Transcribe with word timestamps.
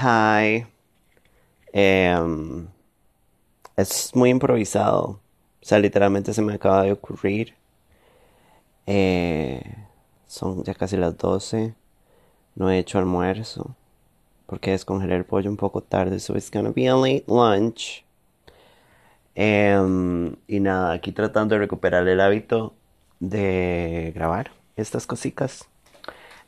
Hi. 0.00 0.66
Em, 1.72 2.68
es 3.76 4.14
muy 4.14 4.30
improvisado. 4.30 5.20
O 5.62 5.66
sea, 5.66 5.78
literalmente 5.78 6.32
se 6.34 6.42
me 6.42 6.54
acaba 6.54 6.82
de 6.82 6.92
ocurrir. 6.92 7.54
Eh, 8.86 9.62
son 10.26 10.62
ya 10.64 10.74
casi 10.74 10.96
las 10.96 11.16
12. 11.16 11.74
No 12.56 12.70
he 12.70 12.78
hecho 12.78 12.98
almuerzo. 12.98 13.76
Porque 14.46 14.72
descongelé 14.72 15.16
el 15.16 15.24
pollo 15.24 15.50
un 15.50 15.56
poco 15.56 15.82
tarde. 15.82 16.20
So 16.20 16.36
it's 16.36 16.50
gonna 16.50 16.70
be 16.72 16.88
a 16.88 16.96
late 16.96 17.24
lunch. 17.28 18.04
Em, 19.34 20.36
y 20.46 20.60
nada, 20.60 20.92
aquí 20.92 21.12
tratando 21.12 21.54
de 21.54 21.60
recuperar 21.60 22.06
el 22.08 22.20
hábito 22.20 22.74
de 23.20 24.12
grabar 24.14 24.52
estas 24.76 25.06
cositas. 25.06 25.68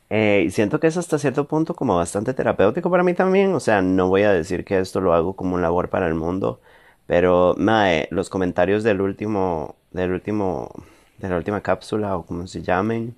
Eh, 0.09 0.43
y 0.47 0.51
siento 0.51 0.79
que 0.79 0.87
es 0.87 0.97
hasta 0.97 1.19
cierto 1.19 1.47
punto 1.47 1.75
como 1.75 1.97
bastante 1.97 2.33
terapéutico 2.33 2.89
para 2.89 3.03
mí 3.03 3.13
también. 3.13 3.53
O 3.53 3.59
sea, 3.59 3.81
no 3.81 4.07
voy 4.07 4.23
a 4.23 4.31
decir 4.31 4.63
que 4.65 4.79
esto 4.79 5.01
lo 5.01 5.13
hago 5.13 5.35
como 5.35 5.55
un 5.55 5.61
labor 5.61 5.89
para 5.89 6.07
el 6.07 6.15
mundo. 6.15 6.61
Pero, 7.07 7.55
mae, 7.57 8.07
los 8.11 8.29
comentarios 8.29 8.83
del 8.83 9.01
último, 9.01 9.75
del 9.91 10.11
último, 10.11 10.71
de 11.19 11.29
la 11.29 11.37
última 11.37 11.61
cápsula 11.61 12.17
o 12.17 12.25
como 12.25 12.47
se 12.47 12.61
llamen. 12.61 13.15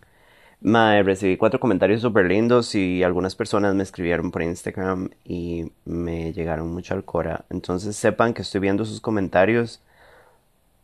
Mae, 0.62 1.04
recibí 1.04 1.38
cuatro 1.38 1.60
comentarios 1.60 2.02
súper 2.02 2.26
lindos 2.28 2.76
y 2.76 3.04
algunas 3.04 3.36
personas 3.36 3.76
me 3.76 3.84
escribieron 3.84 4.32
por 4.32 4.44
Instagram 4.44 5.10
y 5.26 5.72
me 5.86 6.34
llegaron 6.34 6.74
mucho 6.74 6.94
al 6.96 7.06
cora. 7.06 7.46
Entonces 7.50 7.96
sepan 7.96 8.34
que 8.34 8.42
estoy 8.44 8.62
viendo 8.62 8.86
sus 8.86 9.02
comentarios 9.02 9.82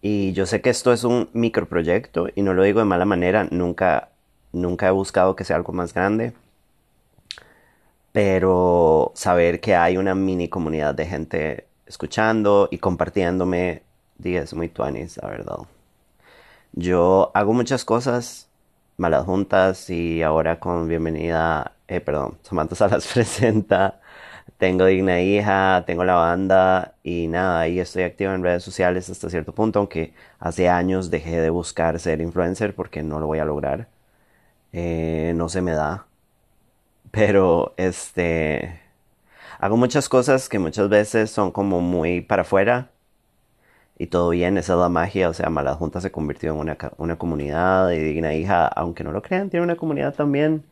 y 0.02 0.34
yo 0.34 0.46
sé 0.46 0.62
que 0.62 0.70
esto 0.70 0.94
es 0.94 1.04
un 1.04 1.30
microproyecto 1.34 2.28
y 2.36 2.44
no 2.44 2.54
lo 2.54 2.64
digo 2.64 2.80
de 2.80 2.86
mala 2.86 3.06
manera. 3.06 3.48
Nunca 3.52 4.10
Nunca 4.56 4.88
he 4.88 4.92
buscado 4.92 5.36
que 5.36 5.44
sea 5.44 5.58
algo 5.58 5.74
más 5.74 5.94
grande, 5.94 6.34
pero 8.14 9.12
saber 9.16 9.60
que 9.60 9.76
hay 9.76 9.98
una 9.98 10.16
mini 10.16 10.48
comunidad 10.48 10.96
de 10.96 11.06
gente 11.06 11.68
escuchando 11.86 12.70
y 12.72 12.78
compartiéndome, 12.78 13.84
es 14.24 14.54
muy 14.54 14.70
tuanis, 14.70 15.18
la 15.22 15.28
verdad. 15.28 15.58
Yo 16.72 17.32
hago 17.34 17.54
muchas 17.54 17.84
cosas 17.84 18.48
malas 18.98 19.26
juntas 19.26 19.90
y 19.90 20.24
ahora 20.24 20.60
con 20.60 20.88
bienvenida, 20.88 21.74
eh, 21.90 22.00
perdón, 22.00 22.38
Samantha 22.44 22.76
Salas 22.76 23.12
presenta, 23.14 24.00
tengo 24.58 24.86
Digna 24.86 25.22
Hija, 25.22 25.84
tengo 25.86 26.06
la 26.06 26.16
banda 26.16 26.96
y 27.04 27.28
nada, 27.28 27.60
ahí 27.62 27.80
estoy 27.80 28.04
activo 28.04 28.32
en 28.32 28.44
redes 28.44 28.64
sociales 28.64 29.10
hasta 29.10 29.30
cierto 29.30 29.54
punto, 29.54 29.80
aunque 29.80 30.14
hace 30.40 30.70
años 30.70 31.12
dejé 31.12 31.42
de 31.42 31.50
buscar 31.50 32.00
ser 32.00 32.22
influencer 32.22 32.74
porque 32.74 33.04
no 33.04 33.20
lo 33.20 33.28
voy 33.28 33.40
a 33.40 33.46
lograr. 33.46 33.90
Eh, 34.74 35.34
no 35.36 35.50
se 35.50 35.62
me 35.62 35.72
da. 35.72 36.06
Pero 37.12 37.74
este 37.78 38.82
hago 39.60 39.78
muchas 39.78 40.10
cosas 40.10 40.50
que 40.50 40.60
muchas 40.60 40.90
veces 40.90 41.32
son 41.32 41.52
como 41.52 41.82
muy 41.82 42.22
para 42.22 42.44
afuera 42.44 42.92
y 43.98 44.08
todo 44.08 44.30
bien, 44.30 44.58
esa 44.58 44.74
es 44.74 44.80
la 44.80 44.90
magia, 44.90 45.30
o 45.30 45.34
sea, 45.34 45.50
Mala 45.50 45.76
Junta 45.76 46.02
se 46.02 46.12
convirtió 46.12 46.52
en 46.54 46.60
una, 46.60 46.78
una 46.98 47.18
comunidad 47.18 47.92
y 47.92 48.00
Digna 48.00 48.34
Hija, 48.34 48.68
aunque 48.68 49.04
no 49.04 49.12
lo 49.12 49.22
crean, 49.22 49.50
tiene 49.50 49.64
una 49.64 49.78
comunidad 49.78 50.14
también 50.14 50.64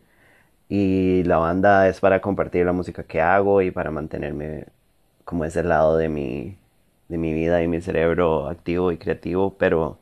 y 0.69 1.23
la 1.25 1.37
banda 1.37 1.87
es 1.89 1.99
para 2.01 2.21
compartir 2.21 2.65
la 2.65 2.73
música 2.73 3.03
que 3.03 3.21
hago 3.21 3.61
y 3.61 3.71
para 3.71 3.91
mantenerme 3.91 4.67
como 5.25 5.45
ese 5.45 5.63
lado 5.63 5.97
de 5.97 6.09
mi, 6.09 6.57
de 7.09 7.17
mi 7.17 7.33
vida 7.33 7.63
y 7.63 7.67
mi 7.69 7.81
cerebro 7.81 8.47
activo 8.49 8.91
y 8.91 8.97
creativo, 8.97 9.55
pero 9.57 9.99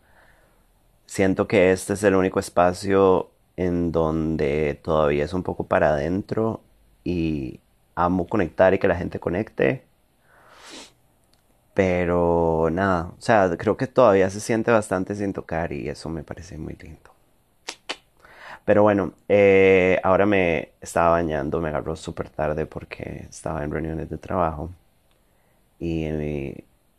siento 1.05 1.47
que 1.47 1.71
este 1.71 1.93
es 1.93 2.03
el 2.03 2.15
único 2.15 2.39
espacio 2.39 3.29
en 3.65 3.91
donde 3.91 4.79
todavía 4.83 5.25
es 5.25 5.33
un 5.33 5.43
poco 5.43 5.65
para 5.65 5.89
adentro 5.89 6.61
y 7.03 7.59
amo 7.95 8.27
conectar 8.27 8.73
y 8.73 8.79
que 8.79 8.87
la 8.87 8.95
gente 8.95 9.19
conecte. 9.19 9.83
Pero 11.73 12.69
nada, 12.71 13.11
o 13.17 13.21
sea, 13.21 13.49
creo 13.57 13.77
que 13.77 13.87
todavía 13.87 14.29
se 14.29 14.39
siente 14.41 14.71
bastante 14.71 15.15
sin 15.15 15.33
tocar 15.33 15.71
y 15.71 15.87
eso 15.89 16.09
me 16.09 16.23
parece 16.23 16.57
muy 16.57 16.75
lindo. 16.75 17.11
Pero 18.65 18.83
bueno, 18.83 19.13
eh, 19.27 19.99
ahora 20.03 20.25
me 20.25 20.69
estaba 20.81 21.11
bañando, 21.11 21.59
me 21.61 21.69
agarró 21.69 21.95
súper 21.95 22.29
tarde 22.29 22.65
porque 22.65 23.25
estaba 23.29 23.63
en 23.63 23.71
reuniones 23.71 24.09
de 24.09 24.17
trabajo. 24.17 24.69
Y 25.79 26.05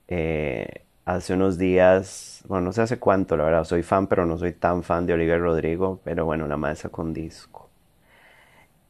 eh, 0.08 0.82
hace 1.04 1.34
unos 1.34 1.58
días, 1.58 2.31
bueno, 2.46 2.66
no 2.66 2.72
sé 2.72 2.82
hace 2.82 2.98
cuánto, 2.98 3.36
la 3.36 3.44
verdad, 3.44 3.64
soy 3.64 3.82
fan, 3.82 4.06
pero 4.06 4.26
no 4.26 4.38
soy 4.38 4.52
tan 4.52 4.82
fan 4.82 5.06
de 5.06 5.14
Olivia 5.14 5.38
Rodrigo, 5.38 6.00
pero 6.04 6.24
bueno, 6.24 6.46
la 6.46 6.56
madre 6.56 6.90
con 6.90 7.12
disco. 7.12 7.70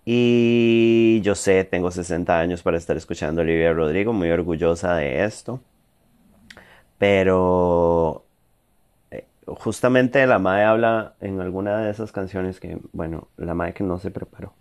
Y 0.05 1.21
yo 1.23 1.35
sé, 1.35 1.65
tengo 1.65 1.91
60 1.91 2.39
años 2.39 2.63
para 2.63 2.77
estar 2.77 2.97
escuchando 2.97 3.43
a 3.43 3.73
Rodrigo, 3.73 4.13
muy 4.13 4.31
orgullosa 4.31 4.97
de 4.97 5.25
esto. 5.25 5.61
Pero 6.99 8.25
eh, 9.11 9.27
justamente 9.47 10.27
la 10.27 10.39
madre 10.39 10.65
habla 10.65 11.15
en 11.21 11.41
alguna 11.41 11.79
de 11.81 11.91
esas 11.91 12.13
canciones 12.13 12.59
que, 12.61 12.79
bueno, 12.93 13.29
la 13.37 13.55
madre 13.55 13.75
que 13.75 13.85
no 13.85 13.99
se 13.99 14.11
preparó. 14.11 14.53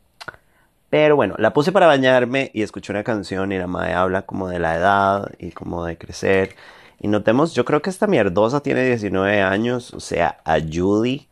Pero 0.90 1.16
bueno, 1.16 1.36
la 1.38 1.54
puse 1.54 1.72
para 1.72 1.88
bañarme 1.88 2.52
y 2.54 2.64
escuché 2.64 2.92
una 2.92 3.04
canción 3.04 3.52
y 3.52 3.58
la 3.58 3.68
madre 3.68 3.94
habla 3.94 4.24
como 4.24 4.50
de 4.50 4.60
la 4.60 4.76
edad 4.76 5.32
y 5.40 5.52
como 5.52 5.86
de 5.86 5.98
crecer 5.98 6.56
y 7.02 7.08
notemos, 7.08 7.56
yo 7.56 7.66
creo 7.66 7.82
que 7.82 7.90
esta 7.90 8.06
mierdosa 8.06 8.62
tiene 8.62 8.86
19 8.86 9.42
años, 9.42 9.92
o 9.94 10.00
sea, 10.00 10.40
a 10.46 10.60
Judy, 10.60 11.28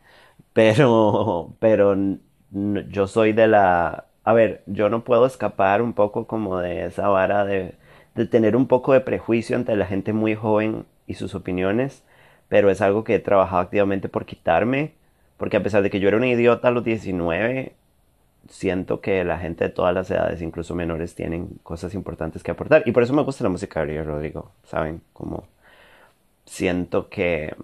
pero, 0.52 1.54
pero 1.60 1.96
yo 2.50 3.06
soy 3.06 3.32
de 3.32 3.46
la... 3.46 4.06
A 4.24 4.32
ver, 4.32 4.62
yo 4.66 4.88
no 4.90 5.04
puedo 5.04 5.26
escapar 5.26 5.80
un 5.80 5.92
poco 5.92 6.26
como 6.26 6.58
de 6.58 6.86
esa 6.86 7.08
vara 7.08 7.44
de, 7.44 7.74
de 8.16 8.26
tener 8.26 8.56
un 8.56 8.66
poco 8.66 8.92
de 8.92 9.00
prejuicio 9.00 9.54
ante 9.56 9.76
la 9.76 9.86
gente 9.86 10.12
muy 10.12 10.34
joven 10.34 10.86
y 11.06 11.14
sus 11.14 11.36
opiniones, 11.36 12.02
pero 12.48 12.68
es 12.70 12.80
algo 12.80 13.04
que 13.04 13.14
he 13.14 13.20
trabajado 13.20 13.62
activamente 13.62 14.08
por 14.08 14.26
quitarme, 14.26 14.94
porque 15.36 15.56
a 15.56 15.62
pesar 15.62 15.82
de 15.84 15.90
que 15.90 16.00
yo 16.00 16.08
era 16.08 16.16
un 16.16 16.24
idiota 16.24 16.68
a 16.68 16.70
los 16.72 16.82
19, 16.82 17.74
siento 18.48 19.00
que 19.00 19.24
la 19.24 19.38
gente 19.38 19.64
de 19.64 19.70
todas 19.70 19.94
las 19.94 20.10
edades, 20.10 20.42
incluso 20.42 20.74
menores, 20.74 21.14
tienen 21.14 21.60
cosas 21.62 21.94
importantes 21.94 22.42
que 22.42 22.50
aportar. 22.50 22.82
Y 22.86 22.92
por 22.92 23.04
eso 23.04 23.14
me 23.14 23.22
gusta 23.22 23.44
la 23.44 23.50
música 23.50 23.84
de 23.84 24.02
Rodrigo, 24.02 24.50
¿saben? 24.64 25.00
Como 25.12 25.44
siento 26.50 27.08
que... 27.08 27.54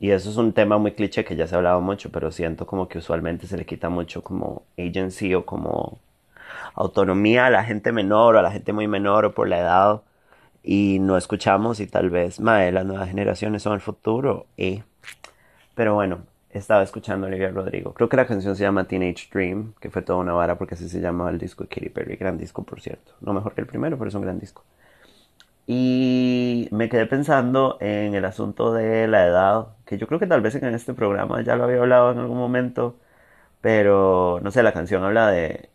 Y 0.00 0.10
eso 0.10 0.30
es 0.30 0.36
un 0.36 0.52
tema 0.52 0.78
muy 0.78 0.92
cliché 0.92 1.24
que 1.24 1.36
ya 1.36 1.46
se 1.46 1.54
ha 1.54 1.58
hablado 1.58 1.80
mucho, 1.80 2.10
pero 2.10 2.30
siento 2.30 2.66
como 2.66 2.88
que 2.88 2.98
usualmente 2.98 3.46
se 3.46 3.56
le 3.56 3.66
quita 3.66 3.88
mucho 3.88 4.22
como 4.22 4.62
agency 4.76 5.34
o 5.34 5.44
como 5.46 5.98
autonomía 6.74 7.46
a 7.46 7.50
la 7.50 7.64
gente 7.64 7.92
menor 7.92 8.36
o 8.36 8.38
a 8.38 8.42
la 8.42 8.52
gente 8.52 8.72
muy 8.72 8.86
menor 8.88 9.24
o 9.24 9.34
por 9.34 9.48
la 9.48 9.58
edad 9.58 10.02
y 10.62 10.98
no 11.00 11.16
escuchamos 11.16 11.80
y 11.80 11.86
tal 11.86 12.10
vez, 12.10 12.40
madre, 12.40 12.72
las 12.72 12.86
nuevas 12.86 13.08
generaciones 13.08 13.62
son 13.62 13.74
el 13.74 13.80
futuro 13.80 14.46
y... 14.56 14.82
Pero 15.74 15.94
bueno, 15.94 16.18
estaba 16.50 16.82
escuchando 16.82 17.26
a 17.26 17.28
Olivia 17.28 17.50
Rodrigo. 17.50 17.94
Creo 17.94 18.08
que 18.08 18.16
la 18.16 18.26
canción 18.26 18.56
se 18.56 18.64
llama 18.64 18.84
Teenage 18.84 19.28
Dream, 19.32 19.74
que 19.80 19.90
fue 19.90 20.02
toda 20.02 20.18
una 20.18 20.32
vara 20.32 20.58
porque 20.58 20.74
así 20.74 20.88
se 20.88 21.00
llama 21.00 21.30
el 21.30 21.38
disco 21.38 21.64
de 21.64 21.68
Katy 21.68 21.88
Perry. 21.90 22.16
Gran 22.16 22.36
disco, 22.36 22.64
por 22.64 22.80
cierto. 22.80 23.12
No 23.20 23.32
mejor 23.32 23.54
que 23.54 23.60
el 23.60 23.66
primero, 23.66 23.96
pero 23.96 24.08
es 24.08 24.14
un 24.14 24.22
gran 24.22 24.40
disco. 24.40 24.64
Y 25.70 26.68
me 26.72 26.88
quedé 26.88 27.06
pensando 27.06 27.76
en 27.80 28.14
el 28.14 28.24
asunto 28.24 28.72
de 28.72 29.06
la 29.06 29.26
edad, 29.26 29.68
que 29.84 29.98
yo 29.98 30.06
creo 30.06 30.18
que 30.18 30.26
tal 30.26 30.40
vez 30.40 30.54
en 30.54 30.74
este 30.74 30.94
programa 30.94 31.42
ya 31.42 31.56
lo 31.56 31.64
había 31.64 31.80
hablado 31.80 32.12
en 32.12 32.18
algún 32.18 32.38
momento, 32.38 32.96
pero 33.60 34.40
no 34.42 34.50
sé, 34.50 34.62
la 34.62 34.72
canción 34.72 35.04
habla 35.04 35.28
de 35.30 35.70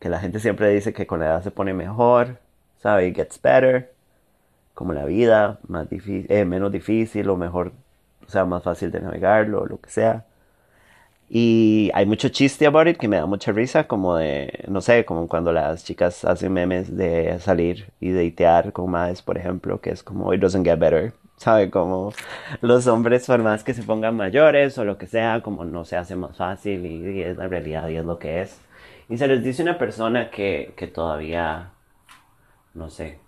que 0.00 0.08
la 0.08 0.20
gente 0.20 0.40
siempre 0.40 0.70
dice 0.70 0.92
que 0.92 1.06
con 1.08 1.20
la 1.20 1.26
edad 1.26 1.42
se 1.42 1.50
pone 1.50 1.74
mejor, 1.74 2.38
¿sabe? 2.78 3.12
Gets 3.14 3.40
better, 3.42 3.92
como 4.74 4.92
la 4.94 5.04
vida, 5.06 5.60
más 5.68 5.90
difícil, 5.90 6.26
eh, 6.30 6.44
menos 6.44 6.72
difícil 6.72 7.28
o 7.30 7.36
mejor, 7.36 7.72
o 8.26 8.30
sea, 8.30 8.44
más 8.44 8.62
fácil 8.64 8.90
de 8.92 9.00
navegarlo, 9.00 9.62
o 9.62 9.66
lo 9.66 9.80
que 9.80 9.90
sea. 9.90 10.26
Y 11.34 11.90
hay 11.94 12.04
mucho 12.04 12.28
chiste 12.28 12.66
about 12.66 12.86
it 12.88 12.98
que 12.98 13.08
me 13.08 13.16
da 13.16 13.24
mucha 13.24 13.52
risa, 13.52 13.88
como 13.88 14.16
de, 14.16 14.66
no 14.68 14.82
sé, 14.82 15.06
como 15.06 15.28
cuando 15.28 15.50
las 15.50 15.82
chicas 15.82 16.26
hacen 16.26 16.52
memes 16.52 16.94
de 16.94 17.38
salir 17.38 17.90
y 18.00 18.12
datear 18.12 18.70
con 18.74 18.90
más, 18.90 19.22
por 19.22 19.38
ejemplo, 19.38 19.80
que 19.80 19.88
es 19.88 20.02
como, 20.02 20.34
it 20.34 20.42
doesn't 20.42 20.62
get 20.62 20.78
better, 20.78 21.14
¿sabe? 21.38 21.70
Como 21.70 22.12
los 22.60 22.86
hombres, 22.86 23.26
por 23.26 23.42
más 23.42 23.64
que 23.64 23.72
se 23.72 23.82
pongan 23.82 24.14
mayores 24.14 24.76
o 24.76 24.84
lo 24.84 24.98
que 24.98 25.06
sea, 25.06 25.40
como 25.42 25.64
no 25.64 25.86
se 25.86 25.96
hace 25.96 26.16
más 26.16 26.36
fácil 26.36 26.84
y, 26.84 27.22
es 27.22 27.38
la 27.38 27.48
realidad 27.48 27.88
y 27.88 27.96
es 27.96 28.04
lo 28.04 28.18
que 28.18 28.42
es. 28.42 28.60
Y 29.08 29.16
se 29.16 29.26
les 29.26 29.42
dice 29.42 29.62
una 29.62 29.78
persona 29.78 30.30
que, 30.30 30.74
que 30.76 30.86
todavía, 30.86 31.70
no 32.74 32.90
sé, 32.90 33.20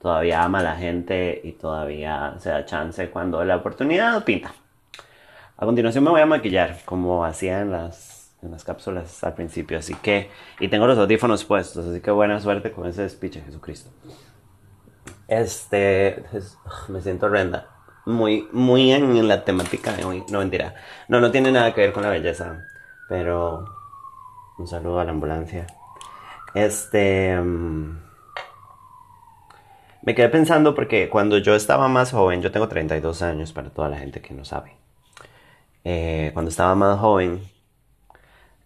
todavía 0.00 0.42
ama 0.42 0.60
a 0.60 0.62
la 0.62 0.76
gente 0.76 1.38
y 1.44 1.52
todavía 1.52 2.36
se 2.38 2.48
da 2.48 2.64
chance 2.64 3.10
cuando 3.10 3.44
la 3.44 3.56
oportunidad 3.56 4.24
pinta. 4.24 4.54
A 5.60 5.66
continuación 5.66 6.04
me 6.04 6.10
voy 6.10 6.20
a 6.20 6.26
maquillar, 6.26 6.78
como 6.84 7.24
hacía 7.24 7.62
en 7.62 7.72
las, 7.72 8.32
las 8.42 8.62
cápsulas 8.62 9.24
al 9.24 9.34
principio, 9.34 9.76
así 9.78 9.92
que... 9.94 10.30
Y 10.60 10.68
tengo 10.68 10.86
los 10.86 10.96
audífonos 10.96 11.44
puestos, 11.44 11.84
así 11.84 12.00
que 12.00 12.12
buena 12.12 12.38
suerte 12.38 12.70
con 12.70 12.86
ese 12.86 13.08
speech 13.08 13.44
Jesucristo. 13.44 13.90
Este... 15.26 16.24
me 16.88 17.00
siento 17.00 17.26
horrenda. 17.26 17.70
Muy, 18.06 18.48
muy 18.52 18.92
en 18.92 19.26
la 19.26 19.44
temática 19.44 19.92
de 19.92 20.04
hoy. 20.04 20.22
No, 20.30 20.38
mentira. 20.38 20.76
No, 21.08 21.20
no 21.20 21.32
tiene 21.32 21.50
nada 21.50 21.74
que 21.74 21.80
ver 21.80 21.92
con 21.92 22.04
la 22.04 22.10
belleza. 22.10 22.64
Pero... 23.08 23.64
Un 24.58 24.68
saludo 24.68 25.00
a 25.00 25.04
la 25.04 25.10
ambulancia. 25.10 25.66
Este... 26.54 27.36
mm, 27.36 27.98
me 30.02 30.14
quedé 30.14 30.28
pensando 30.28 30.76
porque 30.76 31.08
cuando 31.08 31.38
yo 31.38 31.56
estaba 31.56 31.88
más 31.88 32.12
joven, 32.12 32.42
yo 32.42 32.52
tengo 32.52 32.68
32 32.68 33.22
años 33.22 33.52
para 33.52 33.70
toda 33.70 33.88
la 33.88 33.98
gente 33.98 34.22
que 34.22 34.34
no 34.34 34.44
sabe. 34.44 34.77
Eh, 35.84 36.30
cuando 36.34 36.50
estaba 36.50 36.74
más 36.74 36.98
joven, 36.98 37.40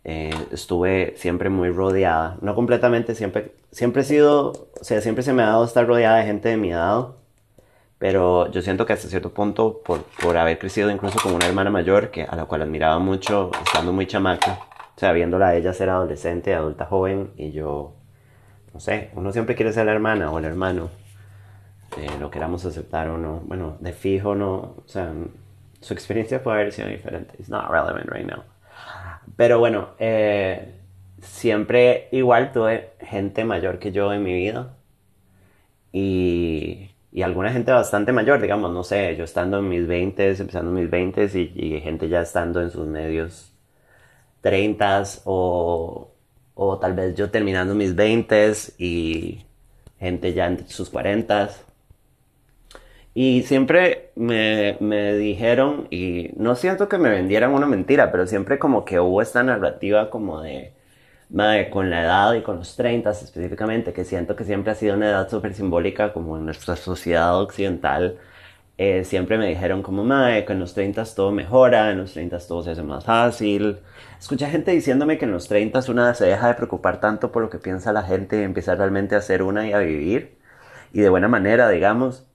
eh, 0.05 0.35
estuve 0.51 1.15
siempre 1.17 1.49
muy 1.49 1.71
rodeada, 1.71 2.37
no 2.41 2.55
completamente, 2.55 3.15
siempre, 3.15 3.53
siempre 3.71 4.03
he 4.03 4.05
sido, 4.05 4.49
o 4.51 4.85
sea, 4.85 5.01
siempre 5.01 5.23
se 5.23 5.33
me 5.33 5.43
ha 5.43 5.47
dado 5.47 5.65
estar 5.65 5.87
rodeada 5.87 6.17
de 6.17 6.25
gente 6.25 6.49
de 6.49 6.57
mi 6.57 6.73
edad, 6.73 7.09
pero 7.99 8.51
yo 8.51 8.63
siento 8.63 8.85
que 8.85 8.95
hasta 8.95 9.09
cierto 9.09 9.33
punto, 9.33 9.81
por, 9.85 10.03
por 10.21 10.37
haber 10.37 10.59
crecido 10.59 10.91
incluso 10.91 11.21
con 11.23 11.35
una 11.35 11.47
hermana 11.47 11.71
mayor, 11.71 12.11
que, 12.11 12.25
a 12.25 12.35
la 12.35 12.47
cual 12.47 12.63
admiraba 12.63 12.99
mucho, 12.99 13.53
estando 13.65 13.93
muy 13.93 14.07
chamaca, 14.07 14.59
o 14.97 14.99
sea, 14.99 15.13
viéndola 15.13 15.49
a 15.49 15.57
ella 15.57 15.73
ser 15.73 15.89
adolescente, 15.89 16.55
adulta 16.55 16.87
joven, 16.87 17.31
y 17.37 17.53
yo, 17.53 17.95
no 18.75 18.81
sé, 18.81 19.11
uno 19.15 19.33
siempre 19.33 19.55
quiere 19.55 19.73
ser 19.73 19.87
la 19.87 19.93
hermana 19.93 20.33
o 20.33 20.39
el 20.39 20.45
hermano, 20.47 20.91
eh, 21.97 22.11
lo 22.19 22.31
queramos 22.31 22.65
aceptar 22.65 23.09
o 23.09 23.19
no, 23.19 23.41
bueno, 23.45 23.77
de 23.79 23.93
fijo 23.93 24.35
no, 24.35 24.55
o 24.57 24.85
sea, 24.87 25.13
su 25.83 25.93
experiencia 25.93 26.43
puede 26.43 26.61
haber 26.61 26.73
sido 26.73 26.89
diferente, 26.89 27.35
it's 27.39 27.49
not 27.49 27.69
relevant 27.71 28.09
right 28.09 28.27
now. 28.27 28.45
Pero 29.37 29.59
bueno, 29.59 29.91
eh, 29.99 30.75
siempre 31.21 32.09
igual 32.13 32.53
tuve 32.53 32.93
gente 33.01 33.45
mayor 33.45 33.79
que 33.79 33.93
yo 33.93 34.13
en 34.13 34.23
mi 34.23 34.35
vida. 34.35 34.77
Y, 35.93 36.91
y 37.13 37.23
alguna 37.23 37.53
gente 37.53 37.73
bastante 37.73 38.13
mayor, 38.13 38.41
digamos, 38.41 38.73
no 38.73 38.85
sé, 38.85 39.17
yo 39.17 39.25
estando 39.25 39.59
en 39.59 39.69
mis 39.69 39.87
20 39.87 40.31
empezando 40.31 40.71
mis 40.71 40.89
20 40.91 41.25
y, 41.35 41.77
y 41.77 41.81
gente 41.81 42.09
ya 42.09 42.23
estando 42.23 42.63
en 42.63 42.71
sus 42.71 42.87
medios 42.87 43.53
30 44.41 45.03
o, 45.25 46.11
o 46.55 46.79
tal 46.79 46.95
vez 46.95 47.15
yo 47.15 47.31
terminando 47.31 47.75
mis 47.75 47.95
20 47.95 48.53
y 48.79 49.45
gente 49.99 50.33
ya 50.33 50.47
en 50.47 50.69
sus 50.69 50.91
40 50.91 51.51
y 53.15 53.43
siempre 53.43 54.13
me, 54.17 54.77
me 54.81 55.15
dijeron, 55.15 55.89
y 55.91 56.31
no 56.37 56.55
siento 56.57 56.89
que 56.89 56.99
me 56.99 57.11
vendieran 57.11 57.53
una 57.53 57.67
mentira, 57.67 58.11
pero 58.11 58.27
siempre 58.27 58.59
como 58.59 58.85
que 58.85 59.01
hubo 59.01 59.21
esta 59.23 59.43
narrativa 59.43 60.11
como 60.11 60.41
de, 60.41 60.75
madre, 61.31 61.71
con 61.71 61.91
la 61.91 62.03
edad 62.03 62.35
y 62.35 62.43
con 62.43 62.59
los 62.59 62.77
30 62.77 63.11
específicamente, 63.11 63.93
que 63.93 64.05
siento 64.05 64.37
que 64.37 64.45
siempre 64.45 64.73
ha 64.73 64.75
sido 64.77 64.97
una 64.97 65.11
edad 65.11 65.29
súper 65.31 65.55
simbólica 65.55 66.13
como 66.13 66.37
en 66.39 66.45
nuestra 66.47 66.77
sociedad 66.77 67.41
occidental. 67.41 68.19
eh, 68.79 69.05
siempre 69.05 69.39
me 69.39 69.47
dijeron 69.49 69.83
como, 69.83 70.05
madre, 70.05 70.45
que 70.45 70.53
en 70.53 70.61
los 70.61 70.75
30 70.75 71.05
todo 71.15 71.31
mejora, 71.33 71.91
en 71.91 71.99
los 71.99 72.13
30 72.13 72.39
todo 72.39 72.63
se 72.63 72.71
hace 72.73 72.83
más 72.83 73.05
fácil. 73.05 73.81
Escuché 74.19 74.47
gente 74.49 74.73
diciéndome 74.73 75.19
que 75.19 75.25
en 75.27 75.33
los 75.33 75.49
30 75.49 75.81
una 75.89 76.15
se 76.15 76.27
deja 76.27 76.49
de 76.49 76.55
preocupar 76.55 77.01
tanto 77.01 77.31
por 77.33 77.43
lo 77.43 77.51
que 77.51 77.59
piensa 77.59 77.93
la 77.93 78.03
gente 78.03 78.41
y 78.41 78.43
empieza 78.45 78.75
realmente 78.75 79.15
a 79.15 79.21
ser 79.23 79.43
una 79.43 79.67
y 79.69 79.73
a 79.73 79.79
vivir. 79.79 80.39
Y 80.93 81.01
de 81.01 81.09
buena 81.11 81.29
manera, 81.29 81.69
digamos. 81.71 82.27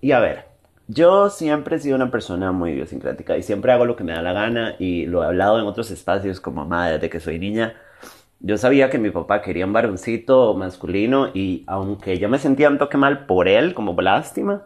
Y 0.00 0.12
a 0.12 0.20
ver, 0.20 0.46
yo 0.86 1.30
siempre 1.30 1.76
he 1.76 1.78
sido 1.78 1.96
una 1.96 2.10
persona 2.10 2.52
muy 2.52 2.72
idiosincrática 2.72 3.36
y 3.36 3.42
siempre 3.42 3.72
hago 3.72 3.84
lo 3.84 3.96
que 3.96 4.04
me 4.04 4.12
da 4.12 4.22
la 4.22 4.32
gana 4.32 4.76
y 4.78 5.06
lo 5.06 5.22
he 5.22 5.26
hablado 5.26 5.58
en 5.58 5.66
otros 5.66 5.90
espacios 5.90 6.40
como 6.40 6.64
mamá 6.64 6.90
desde 6.90 7.10
que 7.10 7.20
soy 7.20 7.38
niña. 7.38 7.74
Yo 8.40 8.56
sabía 8.56 8.88
que 8.90 8.98
mi 8.98 9.10
papá 9.10 9.42
quería 9.42 9.66
un 9.66 9.72
varoncito 9.72 10.54
masculino 10.54 11.28
y 11.34 11.64
aunque 11.66 12.18
yo 12.18 12.28
me 12.28 12.38
sentía 12.38 12.68
un 12.68 12.78
toque 12.78 12.96
mal 12.96 13.26
por 13.26 13.48
él, 13.48 13.74
como 13.74 14.00
lástima, 14.00 14.64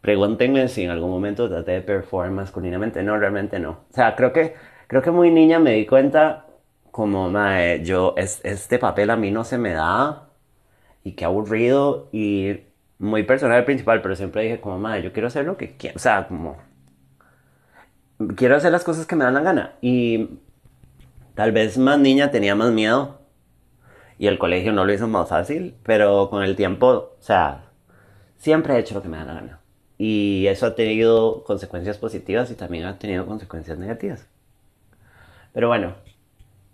pregúntenme 0.00 0.68
si 0.68 0.84
en 0.84 0.90
algún 0.90 1.10
momento 1.10 1.48
traté 1.48 1.72
de 1.72 1.82
performar 1.82 2.32
masculinamente. 2.32 3.02
No, 3.02 3.18
realmente 3.18 3.58
no. 3.60 3.70
O 3.90 3.94
sea, 3.94 4.16
creo 4.16 4.32
que, 4.32 4.54
creo 4.86 5.02
que 5.02 5.10
muy 5.10 5.30
niña 5.30 5.58
me 5.58 5.72
di 5.74 5.86
cuenta 5.86 6.46
como, 6.90 7.30
mae, 7.30 7.84
yo, 7.84 8.14
es, 8.16 8.40
este 8.44 8.78
papel 8.78 9.10
a 9.10 9.16
mí 9.16 9.30
no 9.30 9.44
se 9.44 9.58
me 9.58 9.72
da 9.72 10.30
y 11.04 11.12
qué 11.12 11.24
aburrido 11.24 12.08
y 12.12 12.69
muy 13.00 13.24
personal 13.24 13.64
principal, 13.64 14.02
pero 14.02 14.14
siempre 14.14 14.42
dije 14.42 14.60
como, 14.60 14.78
madre, 14.78 15.02
yo 15.02 15.12
quiero 15.12 15.28
hacer 15.28 15.46
lo 15.46 15.56
que 15.56 15.76
quiero, 15.76 15.96
o 15.96 15.98
sea, 15.98 16.28
como, 16.28 16.58
quiero 18.36 18.56
hacer 18.56 18.70
las 18.70 18.84
cosas 18.84 19.06
que 19.06 19.16
me 19.16 19.24
dan 19.24 19.34
la 19.34 19.40
gana. 19.40 19.72
Y 19.80 20.38
tal 21.34 21.52
vez 21.52 21.78
más 21.78 21.98
niña 21.98 22.30
tenía 22.30 22.54
más 22.54 22.70
miedo 22.70 23.20
y 24.18 24.26
el 24.26 24.38
colegio 24.38 24.72
no 24.72 24.84
lo 24.84 24.92
hizo 24.92 25.08
más 25.08 25.28
fácil, 25.28 25.74
pero 25.82 26.28
con 26.30 26.42
el 26.42 26.56
tiempo, 26.56 26.86
o 26.88 27.16
sea, 27.20 27.70
siempre 28.36 28.74
he 28.74 28.78
hecho 28.78 28.94
lo 28.94 29.02
que 29.02 29.08
me 29.08 29.16
da 29.16 29.24
la 29.24 29.34
gana. 29.34 29.60
Y 29.96 30.46
eso 30.46 30.66
ha 30.66 30.74
tenido 30.74 31.42
consecuencias 31.44 31.98
positivas 31.98 32.50
y 32.50 32.54
también 32.54 32.84
ha 32.84 32.98
tenido 32.98 33.26
consecuencias 33.26 33.78
negativas. 33.78 34.26
Pero 35.52 35.68
bueno, 35.68 35.94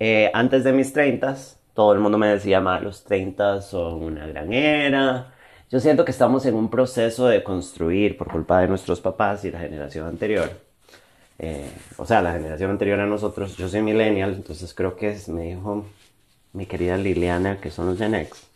eh, 0.00 0.30
antes 0.34 0.64
de 0.64 0.72
mis 0.72 0.92
30, 0.92 1.36
todo 1.74 1.92
el 1.92 2.00
mundo 2.00 2.18
me 2.18 2.28
decía, 2.28 2.60
ma, 2.60 2.80
los 2.80 3.04
30 3.04 3.62
son 3.62 4.02
una 4.02 4.26
gran 4.26 4.52
era. 4.52 5.32
Yo 5.70 5.80
siento 5.80 6.04
que 6.04 6.12
estamos 6.12 6.46
en 6.46 6.54
un 6.54 6.70
proceso 6.70 7.26
de 7.26 7.42
construir 7.42 8.16
por 8.16 8.30
culpa 8.30 8.60
de 8.60 8.68
nuestros 8.68 9.00
papás 9.00 9.44
y 9.44 9.50
la 9.50 9.58
generación 9.60 10.06
anterior. 10.06 10.50
Eh, 11.38 11.70
o 11.98 12.06
sea, 12.06 12.22
la 12.22 12.32
generación 12.32 12.70
anterior 12.70 13.00
a 13.00 13.06
nosotros, 13.06 13.56
yo 13.56 13.68
soy 13.68 13.82
millennial, 13.82 14.34
entonces 14.34 14.74
creo 14.74 14.96
que 14.96 15.10
es- 15.10 15.28
me 15.28 15.42
dijo 15.44 15.86
mi 16.52 16.66
querida 16.66 16.96
Liliana 16.98 17.60
que 17.60 17.70
son 17.70 17.86
los 17.86 17.98
Gen 17.98 18.14
X. 18.14 18.46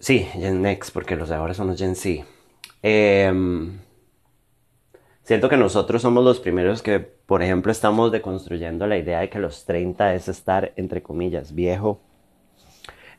Sí, 0.00 0.20
Gen 0.32 0.64
X, 0.66 0.90
porque 0.90 1.16
los 1.16 1.28
de 1.28 1.34
ahora 1.36 1.54
son 1.54 1.68
los 1.68 1.78
Gen 1.78 1.94
Z. 1.94 2.24
Em, 2.82 3.78
Siento 5.22 5.48
que 5.48 5.56
nosotros 5.56 6.02
somos 6.02 6.24
los 6.24 6.40
primeros 6.40 6.82
que, 6.82 6.98
por 6.98 7.42
ejemplo, 7.42 7.70
estamos 7.70 8.10
deconstruyendo 8.10 8.86
la 8.86 8.98
idea 8.98 9.20
de 9.20 9.30
que 9.30 9.38
los 9.38 9.64
30 9.64 10.14
es 10.14 10.28
estar, 10.28 10.72
entre 10.76 11.02
comillas, 11.02 11.54
viejo. 11.54 12.00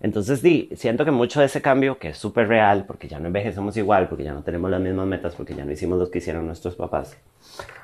Entonces, 0.02 0.40
sí, 0.40 0.70
siento 0.76 1.06
que 1.06 1.12
mucho 1.12 1.40
de 1.40 1.46
ese 1.46 1.62
cambio, 1.62 2.00
que 2.00 2.10
es 2.10 2.18
súper 2.18 2.48
real, 2.48 2.86
porque 2.88 3.08
ya 3.08 3.20
no 3.20 3.28
envejecemos 3.28 3.78
igual, 3.78 4.10
porque 4.10 4.24
ya 4.24 4.34
no 4.34 4.44
tenemos 4.44 4.72
las 4.72 4.82
mismas 4.82 5.06
metas, 5.08 5.36
porque 5.36 5.54
ya 5.56 5.64
no 5.64 5.72
hicimos 5.72 6.00
lo 6.00 6.10
que 6.10 6.18
hicieron 6.18 6.48
nuestros 6.48 6.76
papás, 6.76 7.16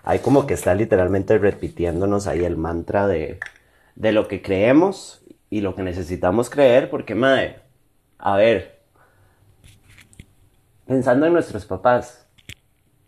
hay 0.03 0.19
como 0.19 0.47
que 0.47 0.55
está 0.55 0.75
literalmente 0.75 1.37
repitiéndonos 1.37 2.27
ahí 2.27 2.45
el 2.45 2.57
mantra 2.57 3.07
de, 3.07 3.39
de 3.95 4.11
lo 4.13 4.27
que 4.27 4.41
creemos 4.41 5.21
y 5.49 5.61
lo 5.61 5.75
que 5.75 5.83
necesitamos 5.83 6.49
creer, 6.49 6.89
porque, 6.89 7.15
madre, 7.15 7.57
a 8.19 8.37
ver, 8.37 8.79
pensando 10.85 11.25
en 11.25 11.33
nuestros 11.33 11.65
papás, 11.65 12.23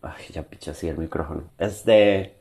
Ay, 0.02 0.26
ya 0.34 0.44
piché 0.44 0.72
así 0.72 0.88
el 0.90 0.98
micrófono. 0.98 1.44
Este, 1.60 2.36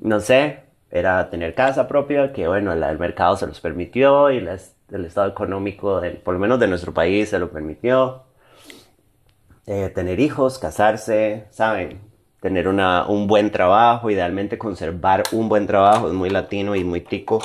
no 0.00 0.20
sé, 0.20 0.60
era 0.90 1.30
tener 1.30 1.54
casa 1.54 1.88
propia, 1.88 2.32
que 2.32 2.48
bueno, 2.48 2.74
la- 2.76 2.90
el 2.90 2.98
mercado 2.98 3.36
se 3.36 3.46
los 3.46 3.60
permitió 3.60 4.30
y 4.30 4.40
las- 4.40 4.74
el 4.92 5.04
estado 5.04 5.28
económico, 5.28 6.00
del, 6.00 6.18
por 6.18 6.34
lo 6.34 6.40
menos 6.40 6.60
de 6.60 6.68
nuestro 6.68 6.92
país, 6.92 7.30
se 7.30 7.38
lo 7.38 7.50
permitió. 7.50 8.24
Eh, 9.66 9.90
tener 9.94 10.20
hijos, 10.20 10.58
casarse, 10.58 11.46
¿saben? 11.50 12.00
Tener 12.40 12.68
una, 12.68 13.06
un 13.06 13.26
buen 13.26 13.50
trabajo, 13.52 14.10
idealmente 14.10 14.58
conservar 14.58 15.22
un 15.32 15.48
buen 15.48 15.66
trabajo, 15.66 16.08
es 16.08 16.14
muy 16.14 16.30
latino 16.30 16.74
y 16.74 16.84
muy 16.84 17.00
tico. 17.00 17.40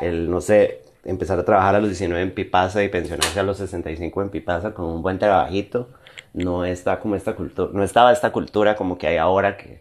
El, 0.00 0.30
no 0.30 0.40
sé, 0.40 0.82
empezar 1.04 1.38
a 1.38 1.44
trabajar 1.44 1.74
a 1.74 1.80
los 1.80 1.88
19 1.88 2.22
en 2.22 2.34
Pipasa 2.34 2.82
y 2.84 2.88
pensionarse 2.88 3.40
a 3.40 3.42
los 3.42 3.56
65 3.58 4.22
en 4.22 4.30
Pipasa 4.30 4.74
con 4.74 4.86
un 4.86 5.02
buen 5.02 5.18
trabajito. 5.18 5.88
No 6.34 6.64
está 6.64 7.00
como 7.00 7.16
esta 7.16 7.34
cultura, 7.34 7.70
no 7.72 7.82
estaba 7.82 8.12
esta 8.12 8.32
cultura 8.32 8.76
como 8.76 8.98
que 8.98 9.06
hay 9.06 9.16
ahora 9.16 9.56
que, 9.56 9.80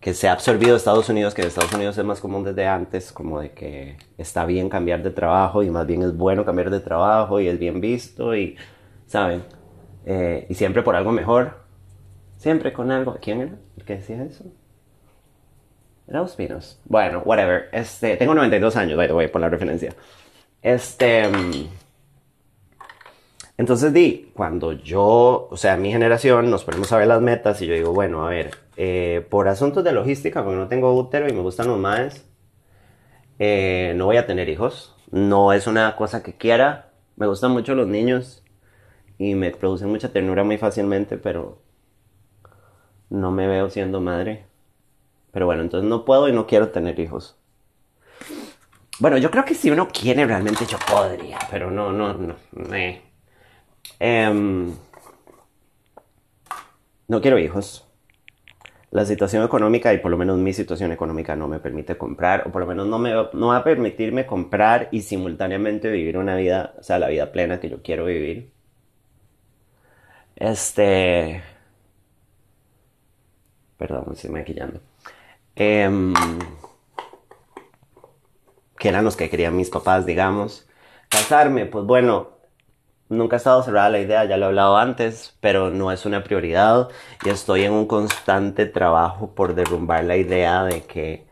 que 0.00 0.14
se 0.14 0.28
ha 0.28 0.32
absorbido 0.32 0.76
Estados 0.76 1.08
Unidos, 1.08 1.34
que 1.34 1.42
en 1.42 1.48
Estados 1.48 1.72
Unidos 1.72 1.98
es 1.98 2.04
más 2.04 2.20
común 2.20 2.44
desde 2.44 2.66
antes, 2.66 3.12
como 3.12 3.40
de 3.40 3.50
que 3.50 3.96
está 4.16 4.46
bien 4.46 4.68
cambiar 4.68 5.02
de 5.02 5.10
trabajo 5.10 5.62
y 5.62 5.70
más 5.70 5.86
bien 5.86 6.02
es 6.02 6.16
bueno 6.16 6.44
cambiar 6.44 6.70
de 6.70 6.80
trabajo 6.80 7.40
y 7.40 7.48
es 7.48 7.58
bien 7.58 7.80
visto 7.80 8.34
y, 8.36 8.56
¿saben? 9.06 9.42
Eh, 10.06 10.46
y 10.48 10.54
siempre 10.54 10.82
por 10.82 10.94
algo 10.94 11.10
mejor, 11.10 11.58
siempre 12.36 12.72
con 12.72 12.90
algo. 12.90 13.18
¿Quién 13.20 13.40
era 13.40 13.56
el 13.76 13.84
que 13.84 13.96
decía 13.96 14.22
eso? 14.22 14.44
Era 16.06 16.22
Ospinos. 16.22 16.80
Bueno, 16.84 17.22
whatever. 17.24 17.68
Este, 17.72 18.16
tengo 18.16 18.34
92 18.34 18.76
años, 18.76 18.96
by 18.96 19.08
the 19.08 19.14
way, 19.14 19.28
por 19.28 19.40
la 19.40 19.48
referencia. 19.48 19.94
Este. 20.62 21.28
mm, 21.28 21.68
Entonces 23.58 23.92
di, 23.92 24.30
cuando 24.34 24.72
yo, 24.72 25.48
o 25.50 25.56
sea, 25.56 25.76
mi 25.76 25.90
generación, 25.90 26.48
nos 26.48 26.64
ponemos 26.64 26.92
a 26.92 26.96
ver 26.98 27.08
las 27.08 27.20
metas 27.20 27.60
y 27.60 27.66
yo 27.66 27.74
digo, 27.74 27.92
bueno, 27.92 28.24
a 28.24 28.30
ver, 28.30 28.52
eh, 28.76 29.26
por 29.28 29.48
asuntos 29.48 29.82
de 29.82 29.92
logística, 29.92 30.44
porque 30.44 30.56
no 30.58 30.68
tengo 30.68 30.94
útero 30.94 31.28
y 31.28 31.32
me 31.32 31.40
gustan 31.42 31.66
los 31.66 31.78
maes, 31.78 32.24
eh, 33.40 33.94
no 33.96 34.06
voy 34.06 34.16
a 34.16 34.26
tener 34.26 34.48
hijos. 34.48 34.94
No 35.10 35.52
es 35.52 35.66
una 35.66 35.96
cosa 35.96 36.22
que 36.22 36.36
quiera. 36.36 36.92
Me 37.16 37.26
gustan 37.26 37.50
mucho 37.50 37.74
los 37.74 37.88
niños 37.88 38.44
y 39.18 39.34
me 39.34 39.50
producen 39.50 39.88
mucha 39.88 40.12
ternura 40.12 40.44
muy 40.44 40.58
fácilmente, 40.58 41.18
pero 41.18 41.60
no 43.10 43.32
me 43.32 43.48
veo 43.48 43.70
siendo 43.70 44.00
madre. 44.00 44.46
Pero 45.32 45.46
bueno, 45.46 45.62
entonces 45.62 45.88
no 45.88 46.04
puedo 46.04 46.28
y 46.28 46.32
no 46.32 46.46
quiero 46.46 46.68
tener 46.68 46.98
hijos. 47.00 47.36
Bueno, 49.00 49.16
yo 49.18 49.30
creo 49.30 49.44
que 49.44 49.54
si 49.54 49.70
uno 49.70 49.88
quiere 49.88 50.26
realmente 50.26 50.64
yo 50.66 50.78
podría, 50.90 51.38
pero 51.50 51.70
no, 51.70 51.92
no, 51.92 52.14
no. 52.14 52.36
eh. 52.74 53.02
Em, 54.00 54.74
no 57.08 57.20
quiero 57.20 57.38
hijos. 57.38 57.84
la 58.90 59.04
situación 59.04 59.44
económica 59.44 59.92
y 59.92 59.98
por 59.98 60.10
lo 60.10 60.16
menos 60.16 60.38
mi 60.38 60.52
situación 60.54 60.92
económica 60.92 61.36
no 61.36 61.46
me 61.48 61.60
permite 61.60 61.98
comprar 61.98 62.44
o 62.46 62.52
por 62.52 62.62
lo 62.62 62.66
menos 62.66 62.86
no 62.86 62.98
me 62.98 63.12
no 63.34 63.48
va 63.48 63.58
a 63.58 63.64
permitirme 63.64 64.26
comprar 64.26 64.88
y 64.92 65.02
simultáneamente 65.02 65.90
vivir 65.90 66.16
una 66.18 66.36
vida, 66.36 66.74
o 66.78 66.82
sea, 66.82 66.98
la 66.98 67.08
vida 67.08 67.30
plena 67.32 67.60
que 67.60 67.68
yo 67.70 67.82
quiero 67.82 68.06
vivir. 68.06 68.50
Este 70.36 71.42
Perdón, 73.78 74.04
me 74.08 74.14
estoy 74.14 74.30
maquillando. 74.30 74.80
Em, 75.54 76.12
que 78.78 78.88
eran 78.88 79.04
los 79.04 79.16
que 79.16 79.30
querían 79.30 79.56
mis 79.56 79.70
papás, 79.70 80.04
digamos. 80.04 80.68
Casarme, 81.08 81.66
pues 81.66 81.84
bueno, 81.84 82.37
nunca 83.08 83.36
ha 83.36 83.38
estado 83.38 83.62
cerrada 83.62 83.90
la 83.90 84.00
idea, 84.00 84.24
ya 84.24 84.36
lo 84.36 84.46
he 84.46 84.48
hablado 84.48 84.76
antes, 84.76 85.36
pero 85.40 85.70
no 85.70 85.92
es 85.92 86.06
una 86.06 86.24
prioridad 86.24 86.88
y 87.24 87.30
estoy 87.30 87.64
en 87.64 87.72
un 87.72 87.86
constante 87.86 88.66
trabajo 88.66 89.34
por 89.34 89.54
derrumbar 89.54 90.04
la 90.04 90.16
idea 90.16 90.64
de 90.64 90.82
que, 90.84 91.26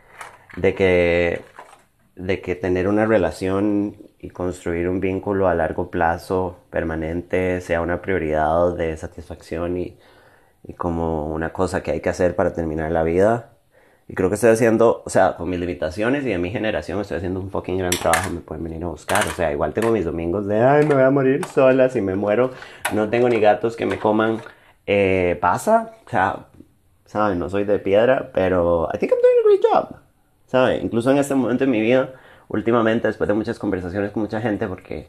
de 0.57 0.75
que, 0.75 1.43
de 2.17 2.41
que 2.43 2.57
tener 2.57 2.89
una 2.89 3.07
relación 3.07 3.97
y 4.19 4.31
construir 4.31 4.89
un 4.89 5.01
vínculo 5.01 5.49
a 5.49 5.55
largo 5.55 5.91
plazo 5.91 6.59
permanente 6.71 7.61
sea 7.61 7.81
una 7.83 8.03
prioridad 8.03 8.77
de 8.77 8.97
satisfacción 8.97 9.79
y, 9.79 9.99
y 10.65 10.75
como 10.75 11.29
una 11.35 11.53
cosa 11.53 11.83
que 11.83 11.93
hay 11.93 12.01
que 12.01 12.11
hacer 12.11 12.37
para 12.37 12.55
terminar 12.55 12.93
la 12.93 13.03
vida. 13.05 13.56
Y 14.09 14.15
creo 14.15 14.29
que 14.29 14.37
estoy 14.37 14.51
haciendo, 14.51 15.03
o 15.05 15.11
sea, 15.11 15.37
con 15.37 15.51
mis 15.51 15.59
limitaciones 15.59 16.25
y 16.25 16.29
de 16.29 16.39
mi 16.39 16.51
generación 16.51 17.01
estoy 17.01 17.17
haciendo 17.17 17.41
un 17.41 17.51
fucking 17.51 17.79
gran 17.79 17.91
trabajo, 17.91 18.31
me 18.31 18.41
pueden 18.41 18.63
venir 18.63 18.85
a 18.85 18.89
buscar. 18.89 19.27
O 19.27 19.33
sea, 19.33 19.51
igual 19.53 19.73
tengo 19.75 19.91
mis 19.91 20.05
domingos 20.05 20.47
de, 20.47 20.61
ay, 20.63 20.87
me 20.87 20.95
voy 20.95 21.03
a 21.03 21.11
morir 21.11 21.45
sola 21.47 21.89
si 21.89 22.01
me 22.01 22.15
muero, 22.15 22.53
no 22.95 23.11
tengo 23.11 23.29
ni 23.29 23.41
gatos 23.41 23.75
que 23.77 23.85
me 23.87 23.99
coman. 23.99 24.41
Eh, 24.87 25.37
pasa, 25.41 25.93
o 26.07 26.11
sea, 26.11 26.47
¿saben? 27.07 27.39
No 27.41 27.51
soy 27.51 27.65
de 27.65 27.81
piedra, 27.81 28.31
pero 28.33 28.89
I 28.95 28.99
think 28.99 29.13
I'm 29.13 29.21
doing 29.21 29.39
a 29.41 29.49
great 29.49 29.63
job. 29.73 29.97
¿Saben? 30.47 30.85
Incluso 30.85 31.11
en 31.11 31.19
este 31.19 31.35
momento 31.35 31.65
de 31.65 31.71
mi 31.71 31.81
vida, 31.81 32.15
últimamente, 32.49 33.09
después 33.09 33.27
de 33.27 33.35
muchas 33.35 33.59
conversaciones 33.59 34.13
con 34.13 34.23
mucha 34.23 34.41
gente, 34.41 34.69
porque 34.69 35.09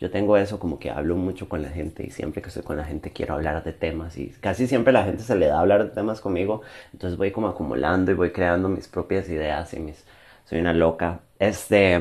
yo 0.00 0.10
tengo 0.10 0.38
eso 0.38 0.58
como 0.58 0.78
que 0.78 0.90
hablo 0.90 1.14
mucho 1.16 1.48
con 1.48 1.62
la 1.62 1.68
gente 1.68 2.04
y 2.06 2.10
siempre 2.10 2.40
que 2.40 2.48
estoy 2.48 2.62
con 2.62 2.78
la 2.78 2.84
gente 2.84 3.12
quiero 3.12 3.34
hablar 3.34 3.62
de 3.62 3.72
temas 3.74 4.16
y 4.16 4.28
casi 4.40 4.66
siempre 4.66 4.94
la 4.94 5.04
gente 5.04 5.22
se 5.22 5.36
le 5.36 5.46
da 5.46 5.60
hablar 5.60 5.84
de 5.84 5.90
temas 5.90 6.22
conmigo, 6.22 6.62
entonces 6.94 7.18
voy 7.18 7.32
como 7.32 7.48
acumulando 7.48 8.10
y 8.10 8.14
voy 8.14 8.30
creando 8.32 8.68
mis 8.68 8.88
propias 8.88 9.28
ideas 9.28 9.74
y 9.74 9.80
mis... 9.80 10.04
Soy 10.46 10.58
una 10.58 10.72
loca. 10.72 11.20
Este... 11.38 12.00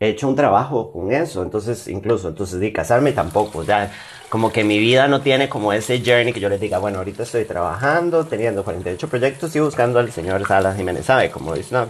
He 0.00 0.08
hecho 0.08 0.28
un 0.28 0.34
trabajo 0.34 0.92
con 0.92 1.12
eso, 1.12 1.42
entonces 1.42 1.86
incluso, 1.86 2.30
entonces 2.30 2.58
de 2.58 2.72
casarme 2.72 3.12
tampoco, 3.12 3.62
ya 3.64 3.92
como 4.30 4.50
que 4.50 4.64
mi 4.64 4.78
vida 4.78 5.08
no 5.08 5.20
tiene 5.20 5.48
como 5.48 5.72
ese 5.74 6.02
journey 6.04 6.32
que 6.32 6.40
yo 6.40 6.48
les 6.48 6.60
diga, 6.60 6.78
bueno, 6.78 6.98
ahorita 6.98 7.24
estoy 7.24 7.44
trabajando, 7.44 8.24
teniendo 8.24 8.64
48 8.64 9.08
proyectos 9.08 9.54
y 9.54 9.60
buscando 9.60 9.98
al 9.98 10.10
señor 10.10 10.46
Salas 10.46 10.76
Jiménez, 10.76 11.04
¿sabe? 11.04 11.30
Como 11.30 11.54
dice, 11.54 11.74
no, 11.74 11.86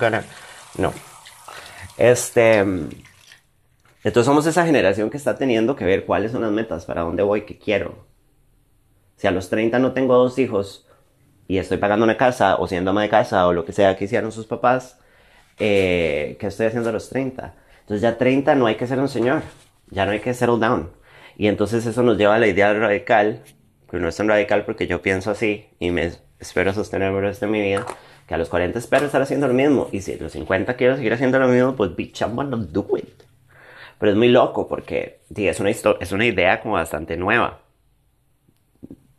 no, 0.79 0.93
este, 2.01 2.59
entonces 2.59 4.25
somos 4.25 4.47
esa 4.47 4.65
generación 4.65 5.11
que 5.11 5.19
está 5.19 5.37
teniendo 5.37 5.77
que 5.77 5.85
ver 5.85 6.07
cuáles 6.07 6.33
son 6.33 6.41
las 6.41 6.51
metas, 6.51 6.87
para 6.87 7.03
dónde 7.03 7.23
voy, 7.23 7.43
qué 7.43 7.59
quiero. 7.59 8.07
Si 9.17 9.27
a 9.27 9.31
los 9.31 9.51
30 9.51 9.79
no 9.79 9.93
tengo 9.93 10.15
dos 10.15 10.39
hijos 10.39 10.89
y 11.47 11.59
estoy 11.59 11.77
pagando 11.77 12.05
una 12.05 12.17
casa 12.17 12.57
o 12.57 12.67
siendo 12.67 12.93
ama 12.93 13.03
de 13.03 13.11
casa 13.11 13.47
o 13.47 13.53
lo 13.53 13.67
que 13.67 13.73
sea 13.73 13.97
que 13.97 14.07
hicieron 14.07 14.33
sus 14.33 14.47
papás, 14.47 14.99
eh, 15.59 16.39
¿qué 16.41 16.47
estoy 16.47 16.67
haciendo 16.69 16.89
a 16.89 16.93
los 16.93 17.11
30? 17.11 17.55
Entonces 17.81 18.01
ya 18.01 18.17
30 18.17 18.55
no 18.55 18.65
hay 18.65 18.77
que 18.77 18.87
ser 18.87 18.99
un 18.99 19.09
señor, 19.09 19.43
ya 19.91 20.07
no 20.07 20.13
hay 20.13 20.21
que 20.21 20.33
settle 20.33 20.59
down. 20.59 20.91
Y 21.37 21.49
entonces 21.49 21.85
eso 21.85 22.03
nos 22.03 22.17
lleva 22.17 22.37
a 22.37 22.39
la 22.39 22.47
idea 22.47 22.73
radical, 22.73 23.43
que 23.91 23.99
no 23.99 24.09
es 24.09 24.17
tan 24.17 24.29
radical 24.29 24.65
porque 24.65 24.87
yo 24.87 25.03
pienso 25.03 25.31
así 25.31 25.69
y 25.79 25.91
me 25.91 26.13
espero 26.39 26.73
sostener 26.73 27.13
el 27.13 27.49
mi 27.51 27.61
vida, 27.61 27.85
que 28.31 28.35
a 28.35 28.39
los 28.39 28.49
40 28.49 28.79
espero 28.79 29.07
estar 29.07 29.21
haciendo 29.21 29.49
lo 29.49 29.55
mismo. 29.55 29.89
Y 29.91 30.03
si 30.03 30.13
a 30.13 30.17
los 30.17 30.31
50 30.31 30.75
quiero 30.75 30.95
seguir 30.95 31.13
haciendo 31.13 31.41
lo 31.41 31.49
mismo, 31.49 31.75
pues 31.75 31.97
bitch, 31.97 32.21
I'm 32.21 32.37
gonna 32.37 32.57
do 32.57 32.87
it. 32.97 33.25
Pero 33.99 34.13
es 34.13 34.17
muy 34.17 34.29
loco 34.29 34.69
porque 34.69 35.19
es, 35.35 35.59
una 35.59 35.71
es 35.71 36.13
una 36.13 36.25
idea 36.25 36.61
como 36.61 36.75
bastante 36.75 37.17
nueva. 37.17 37.59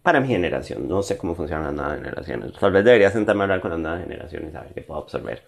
Para 0.01 0.22
mi 0.22 0.30
generación. 0.30 0.88
No 0.88 1.03
sé 1.03 1.18
cómo 1.18 1.36
funcionan 1.36 1.65
las 1.65 1.74
nuevas 1.74 1.98
generaciones. 1.98 2.53
Tal 2.53 2.72
vez 2.72 2.86
debería 2.86 3.12
sentarme 3.12 3.41
a 3.41 3.44
hablar 3.44 3.60
con 3.60 3.72
las 3.72 3.82
nuevas 3.82 4.01
generaciones 4.01 4.56
a 4.56 4.62
ver 4.62 4.74
qué 4.75 4.82
puedo 4.82 5.01
absorber. 5.01 5.44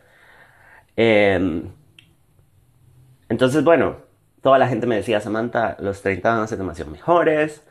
Em, 0.97 1.71
entonces, 3.29 3.63
bueno, 3.63 3.95
toda 4.41 4.57
la 4.57 4.67
gente 4.67 4.87
me 4.87 4.97
decía, 4.97 5.21
Samantha, 5.21 5.77
los 5.79 6.01
30 6.01 6.29
van 6.33 6.41
a 6.41 6.47
ser 6.47 6.57
demasiado 6.57 6.91
mejores 6.91 7.63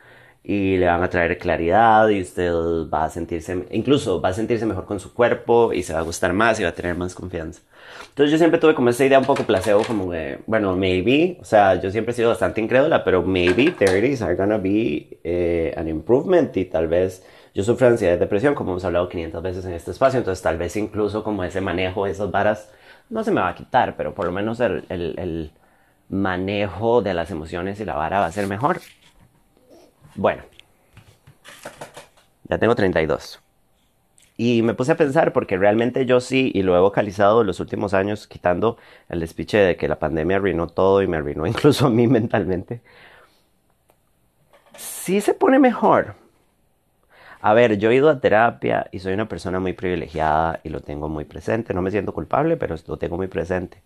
y 0.45 0.77
le 0.77 0.87
van 0.87 1.03
a 1.03 1.09
traer 1.11 1.39
claridad 1.39 2.09
y 2.09 2.21
usted 2.21 2.53
va 2.93 3.05
a 3.05 3.11
sentirse, 3.11 3.65
incluso 3.71 4.21
va 4.21 4.31
a 4.31 4.33
sentirse 4.33 4.67
mejor 4.67 4.87
con 4.87 4.99
su 4.99 5.15
cuerpo 5.15 5.73
y 5.73 5.83
se 5.83 5.93
va 5.93 6.01
a 6.01 6.03
gustar 6.03 6.33
más 6.33 6.59
y 6.59 6.65
va 6.65 6.71
a 6.71 6.75
tener 6.75 6.97
más 6.97 7.15
confianza. 7.15 7.63
Entonces 8.09 8.33
yo 8.33 8.39
siempre 8.39 8.59
tuve 8.61 8.75
como 8.75 8.91
esa 8.91 9.05
idea 9.05 9.19
un 9.19 9.25
poco 9.25 9.45
placebo, 9.45 9.85
como 9.85 10.11
de, 10.13 10.41
bueno, 10.47 10.77
maybe, 10.77 11.39
o 11.41 11.45
sea, 11.45 11.81
yo 11.81 11.91
siempre 11.91 12.13
he 12.13 12.17
sido 12.17 12.29
bastante 12.31 12.61
incrédula, 12.61 13.05
pero 13.05 13.23
maybe 13.23 13.73
30s 13.73 14.23
are 14.23 14.35
gonna 14.35 14.59
be 14.59 15.19
eh, 15.25 15.73
an 15.77 15.89
improvement 15.89 16.57
y 16.57 16.65
tal 16.65 16.89
vez 16.89 17.25
yo 17.55 17.63
sufro 17.63 17.87
ansiedad 17.87 18.17
y 18.17 18.19
depresión, 18.19 18.55
como 18.55 18.73
hemos 18.73 18.85
hablado 18.85 19.09
500 19.09 19.43
veces 19.43 19.65
en 19.65 19.73
este 19.75 19.91
espacio, 19.93 20.19
entonces 20.19 20.43
tal 20.43 20.59
vez 20.59 20.75
incluso 20.77 21.23
como 21.23 21.45
ese 21.45 21.61
manejo 21.61 22.07
esas 22.07 22.31
varas 22.31 22.71
no 23.11 23.23
se 23.25 23.31
me 23.31 23.41
va 23.41 23.49
a 23.51 23.55
quitar, 23.55 23.97
pero 23.97 24.15
por 24.15 24.27
lo 24.27 24.33
menos 24.33 24.61
el, 24.61 24.85
el, 24.89 25.15
el 25.19 25.53
manejo 26.09 27.03
de 27.03 27.15
las 27.15 27.31
emociones 27.31 27.81
y 27.81 27.85
la 27.85 27.95
vara 27.95 28.21
va 28.21 28.27
a 28.27 28.33
ser 28.33 28.47
mejor. 28.47 28.81
Bueno, 30.15 30.43
ya 32.45 32.59
tengo 32.59 32.75
32. 32.75 33.41
Y 34.37 34.63
me 34.63 34.75
puse 34.75 34.93
a 34.93 34.97
pensar 34.97 35.33
porque 35.33 35.57
realmente 35.57 36.07
yo 36.07 36.21
sí, 36.21 36.51
y 36.55 36.63
lo 36.63 36.77
he 36.77 36.81
vocalizado 36.81 37.45
los 37.45 37.61
últimos 37.61 37.95
años, 37.95 38.27
quitando 38.27 38.79
el 39.09 39.21
despiche 39.21 39.59
de 39.59 39.77
que 39.77 39.89
la 39.89 39.99
pandemia 39.99 40.37
arruinó 40.37 40.67
todo 40.67 41.03
y 41.03 41.07
me 41.07 41.17
arruinó 41.19 41.47
incluso 41.49 41.87
a 41.87 41.91
mí 41.91 42.07
mentalmente. 42.07 42.83
Sí 44.77 45.21
se 45.21 45.35
pone 45.35 45.59
mejor. 45.59 46.15
A 47.41 47.55
ver, 47.55 47.79
yo 47.79 47.91
he 47.91 47.97
ido 47.97 48.09
a 48.09 48.21
terapia 48.21 48.89
y 48.93 49.01
soy 49.01 49.15
una 49.15 49.29
persona 49.29 49.59
muy 49.61 49.73
privilegiada 49.73 50.61
y 50.63 50.69
lo 50.69 50.81
tengo 50.81 51.09
muy 51.09 51.25
presente. 51.25 51.75
No 51.75 51.83
me 51.83 51.91
siento 51.91 52.13
culpable, 52.15 52.57
pero 52.57 52.77
lo 52.87 52.97
tengo 52.99 53.17
muy 53.17 53.27
presente. 53.27 53.83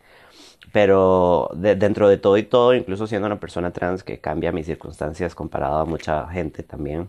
Pero 0.73 1.51
dentro 1.55 2.09
de 2.09 2.19
todo 2.19 2.37
y 2.37 2.43
todo, 2.43 2.75
incluso 2.75 3.07
siendo 3.07 3.27
una 3.27 3.41
persona 3.41 3.73
trans 3.73 4.03
que 4.03 4.19
cambia 4.21 4.53
mis 4.53 4.67
circunstancias 4.67 5.35
comparado 5.35 5.79
a 5.79 5.85
mucha 5.87 6.29
gente 6.29 6.63
también, 6.63 7.09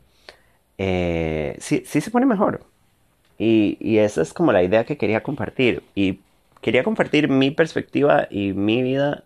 eh, 0.77 1.57
sí, 1.59 1.83
sí 1.85 2.01
se 2.01 2.11
pone 2.11 2.25
mejor. 2.25 2.61
Y, 3.37 3.77
y 3.79 3.99
esa 3.99 4.21
es 4.21 4.33
como 4.33 4.51
la 4.51 4.63
idea 4.63 4.85
que 4.85 4.97
quería 4.97 5.23
compartir. 5.23 5.83
Y 5.95 6.21
quería 6.61 6.83
compartir 6.83 7.29
mi 7.29 7.51
perspectiva 7.51 8.27
y 8.29 8.53
mi 8.53 8.81
vida. 8.83 9.23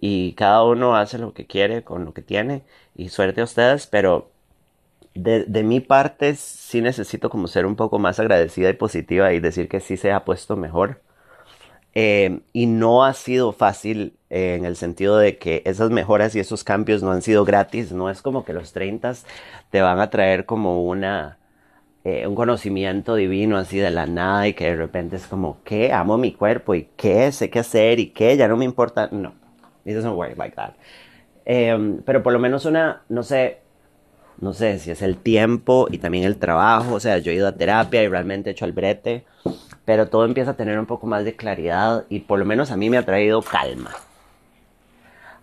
Y 0.00 0.34
cada 0.34 0.64
uno 0.64 0.96
hace 0.96 1.18
lo 1.18 1.34
que 1.34 1.46
quiere 1.46 1.84
con 1.84 2.04
lo 2.04 2.14
que 2.14 2.22
tiene. 2.22 2.62
Y 2.96 3.08
suerte 3.10 3.40
a 3.40 3.44
ustedes, 3.44 3.86
pero 3.86 4.30
de, 5.14 5.44
de, 5.44 5.62
mi 5.62 5.80
parte 5.80 6.34
sí 6.36 6.80
necesito 6.82 7.30
como 7.30 7.48
ser 7.48 7.66
un 7.66 7.76
poco 7.76 7.98
más 7.98 8.20
agradecida 8.20 8.70
y 8.70 8.74
positiva 8.74 9.32
y 9.32 9.40
decir 9.40 9.68
que 9.68 9.80
sí 9.80 9.96
se 9.96 10.12
ha 10.12 10.24
puesto 10.24 10.56
mejor. 10.56 11.00
Eh, 11.96 12.40
y 12.52 12.66
no 12.66 13.04
ha 13.04 13.12
sido 13.14 13.52
fácil 13.52 14.16
eh, 14.28 14.56
en 14.56 14.64
el 14.64 14.74
sentido 14.74 15.16
de 15.16 15.38
que 15.38 15.62
esas 15.64 15.90
mejoras 15.90 16.34
y 16.34 16.40
esos 16.40 16.64
cambios 16.64 17.02
no 17.02 17.12
han 17.12 17.22
sido 17.22 17.44
gratis. 17.44 17.92
No 17.92 18.10
es 18.10 18.20
como 18.20 18.44
que 18.44 18.52
los 18.52 18.72
30 18.72 19.14
te 19.70 19.80
van 19.80 20.00
a 20.00 20.10
traer 20.10 20.44
como 20.44 20.82
una, 20.84 21.38
eh, 22.02 22.26
un 22.26 22.34
conocimiento 22.34 23.14
divino 23.14 23.56
así 23.56 23.78
de 23.78 23.90
la 23.90 24.06
nada 24.06 24.48
y 24.48 24.54
que 24.54 24.66
de 24.66 24.76
repente 24.76 25.16
es 25.16 25.26
como, 25.28 25.58
¿qué? 25.64 25.92
Amo 25.92 26.18
mi 26.18 26.32
cuerpo 26.32 26.74
y 26.74 26.88
¿qué? 26.96 27.30
Sé 27.30 27.48
qué 27.48 27.60
hacer 27.60 28.00
y 28.00 28.08
¿qué? 28.08 28.36
Ya 28.36 28.48
no 28.48 28.56
me 28.56 28.64
importa. 28.64 29.08
No, 29.12 29.34
it 29.84 29.94
doesn't 29.94 30.16
work 30.16 30.36
like 30.36 30.56
that. 30.56 30.72
Em, 31.44 32.02
pero 32.02 32.22
por 32.22 32.32
lo 32.32 32.38
menos 32.40 32.64
una, 32.64 33.02
no 33.08 33.22
sé, 33.22 33.58
no 34.40 34.52
sé 34.52 34.78
si 34.80 34.90
es 34.90 35.02
el 35.02 35.16
tiempo 35.18 35.86
y 35.90 35.98
también 35.98 36.24
el 36.24 36.38
trabajo. 36.38 36.94
O 36.94 37.00
sea, 37.00 37.18
yo 37.18 37.30
he 37.30 37.36
ido 37.36 37.46
a 37.46 37.52
terapia 37.52 38.02
y 38.02 38.08
realmente 38.08 38.50
he 38.50 38.52
hecho 38.52 38.64
el 38.64 38.72
brete 38.72 39.24
pero 39.84 40.08
todo 40.08 40.24
empieza 40.24 40.52
a 40.52 40.56
tener 40.56 40.78
un 40.78 40.86
poco 40.86 41.06
más 41.06 41.24
de 41.24 41.36
claridad 41.36 42.04
y 42.08 42.20
por 42.20 42.38
lo 42.38 42.44
menos 42.44 42.70
a 42.70 42.76
mí 42.76 42.90
me 42.90 42.98
ha 42.98 43.04
traído 43.04 43.42
calma. 43.42 43.90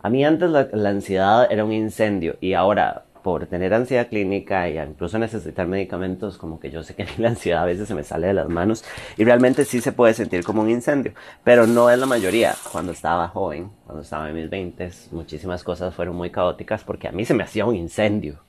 A 0.02 0.10
mí 0.10 0.26
antes 0.26 0.50
la, 0.50 0.90
ansiedad 0.90 1.48
era 1.52 1.64
un 1.64 1.72
incendio 1.72 2.36
y 2.42 2.54
ahora 2.54 3.06
por 3.22 3.46
tener 3.46 3.72
ansiedad 3.72 4.08
clínica 4.08 4.68
e 4.68 4.84
incluso 4.84 5.20
necesitar 5.20 5.68
medicamentos, 5.68 6.40
como 6.40 6.60
que 6.60 6.72
yo 6.72 6.82
sé 6.82 6.96
que 6.96 7.06
la 7.20 7.30
ansiedad 7.30 7.62
a 7.62 7.66
veces 7.66 7.88
se 7.88 7.94
me 7.94 8.04
sale 8.04 8.28
de 8.28 8.34
las 8.34 8.50
manos 8.50 8.84
y 9.16 9.24
realmente 9.24 9.64
sí 9.64 9.80
se 9.80 9.92
puede 9.92 10.16
sentir 10.16 10.44
como 10.44 10.64
un 10.64 10.72
incendio, 10.72 11.14
pero 11.44 11.68
no 11.68 11.92
es 11.92 12.00
la 12.00 12.08
mayoría. 12.08 12.56
Cuando 12.72 12.94
estaba 12.94 13.28
joven, 13.28 13.70
cuando 13.86 14.02
estaba 14.02 14.28
en 14.28 14.36
mis 14.36 14.50
20, 14.50 14.90
muchísimas 15.12 15.64
cosas 15.64 15.94
fueron 15.94 16.16
muy 16.16 16.32
caóticas 16.32 16.84
porque 16.84 17.08
a 17.08 17.12
mí 17.12 17.24
se 17.24 17.36
me 17.36 17.44
hacía 17.44 17.66
un 17.66 17.76
incendio 17.76 18.40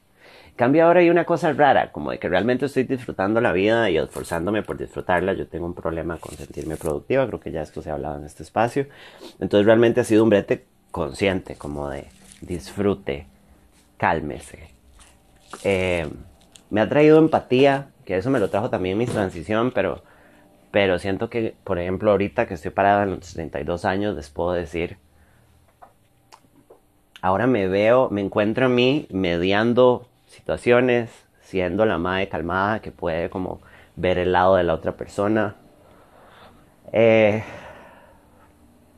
cambio 0.57 0.85
ahora 0.85 1.01
hay 1.01 1.11
una 1.11 1.25
cosa 1.25 1.53
rara, 1.53 1.93
como 1.93 2.11
de 2.11 2.19
que 2.19 2.29
realmente 2.29 2.67
estoy 2.67 2.85
disfrutando 2.85 3.41
la 3.41 3.53
vida 3.53 3.91
y 3.91 3.97
esforzándome 3.97 4.63
por 4.63 4.77
disfrutarla. 4.77 5.33
Yo 5.33 5.47
tengo 5.47 5.67
un 5.67 5.75
problema 5.75 6.19
con 6.19 6.37
sentirme 6.37 6.77
productiva, 6.77 7.27
creo 7.27 7.41
que 7.41 7.51
ya 7.51 7.63
esto 7.63 7.83
se 7.83 7.91
ha 7.91 7.95
hablado 7.95 8.19
en 8.19 8.25
este 8.25 8.43
espacio. 8.43 8.87
Entonces 9.41 9.67
realmente 9.67 10.01
ha 10.01 10.05
sido 10.05 10.25
un 10.25 10.31
brete 10.31 10.65
consciente, 10.91 11.57
como 11.57 11.89
de 11.89 12.07
disfrute, 12.41 13.27
cálmese. 13.97 14.71
Eh, 15.65 16.09
me 16.71 16.81
ha 16.81 16.89
traído 16.89 17.19
empatía, 17.19 17.89
que 18.05 18.17
eso 18.17 18.31
me 18.31 18.41
lo 18.41 18.51
trajo 18.51 18.71
también 18.71 18.99
mi 18.99 19.07
transición, 19.07 19.73
pero, 19.73 20.03
pero 20.71 20.99
siento 20.99 21.31
que, 21.31 21.55
por 21.65 21.79
ejemplo, 21.79 22.11
ahorita 22.11 22.47
que 22.47 22.55
estoy 22.55 22.71
parada 22.71 23.05
en 23.05 23.11
los 23.11 23.35
32 23.35 23.85
años, 23.85 24.17
les 24.17 24.31
puedo 24.31 24.53
decir, 24.53 24.97
ahora 27.21 27.47
me 27.47 27.69
veo, 27.69 28.09
me 28.11 28.21
encuentro 28.21 28.67
en 28.67 28.75
mí 28.75 29.07
mediando 29.11 30.09
situaciones, 30.33 31.11
siendo 31.43 31.85
la 31.85 31.99
madre 31.99 32.29
calmada 32.29 32.81
que 32.81 32.91
puede 32.91 33.29
como 33.29 33.61
ver 33.97 34.19
el 34.19 34.33
lado 34.33 34.57
de 34.57 34.65
la 34.65 34.75
otra 34.75 34.93
persona. 34.93 35.57
Eh, 36.93 37.43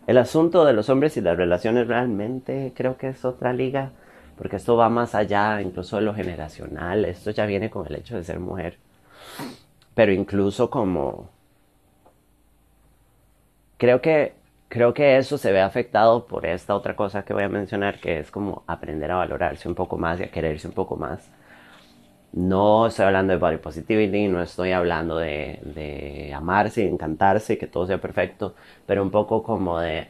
el 0.07 0.19
asunto 0.19 0.65
de 0.65 0.73
los 0.73 0.89
hombres 0.89 1.17
y 1.17 1.21
las 1.21 1.37
relaciones 1.37 1.89
realmente 1.89 2.73
creo 2.75 2.97
que 2.97 3.09
es 3.09 3.25
otra 3.25 3.53
liga, 3.53 3.91
porque 4.37 4.57
esto 4.57 4.77
va 4.77 4.89
más 4.89 5.15
allá 5.15 5.61
incluso 5.61 5.97
de 5.97 6.03
lo 6.03 6.15
generacional, 6.15 7.05
esto 7.05 7.31
ya 7.31 7.47
viene 7.47 7.71
con 7.71 7.87
el 7.87 7.97
hecho 7.97 8.17
de 8.17 8.25
ser 8.25 8.39
mujer, 8.39 8.79
pero 9.95 10.13
incluso 10.13 10.71
como... 10.71 11.31
Creo 13.77 14.01
que, 14.01 14.35
creo 14.75 14.93
que 14.95 15.17
eso 15.17 15.39
se 15.39 15.53
ve 15.53 15.61
afectado 15.63 16.27
por 16.27 16.47
esta 16.47 16.75
otra 16.75 16.97
cosa 16.97 17.25
que 17.25 17.33
voy 17.35 17.45
a 17.45 17.49
mencionar, 17.49 18.01
que 18.01 18.19
es 18.21 18.31
como 18.31 18.65
aprender 18.67 19.11
a 19.11 19.17
valorarse 19.17 19.69
un 19.69 19.75
poco 19.75 19.97
más 19.99 20.21
y 20.21 20.25
a 20.25 20.31
quererse 20.31 20.69
un 20.69 20.75
poco 20.75 20.97
más 20.97 21.31
no 22.33 22.87
estoy 22.89 23.07
hablando 23.07 23.33
de 23.33 23.39
body 23.39 23.59
positivity, 23.59 24.27
no 24.29 24.43
estoy 24.43 24.73
hablando 24.73 25.19
de, 25.19 25.61
de 25.63 26.33
amarse 26.35 26.87
encantarse, 26.87 27.59
que 27.59 27.67
todo 27.69 27.87
sea 27.87 27.99
perfecto, 28.01 28.55
pero 28.87 29.03
un 29.03 29.11
poco 29.11 29.43
como 29.43 29.79
de 29.79 30.09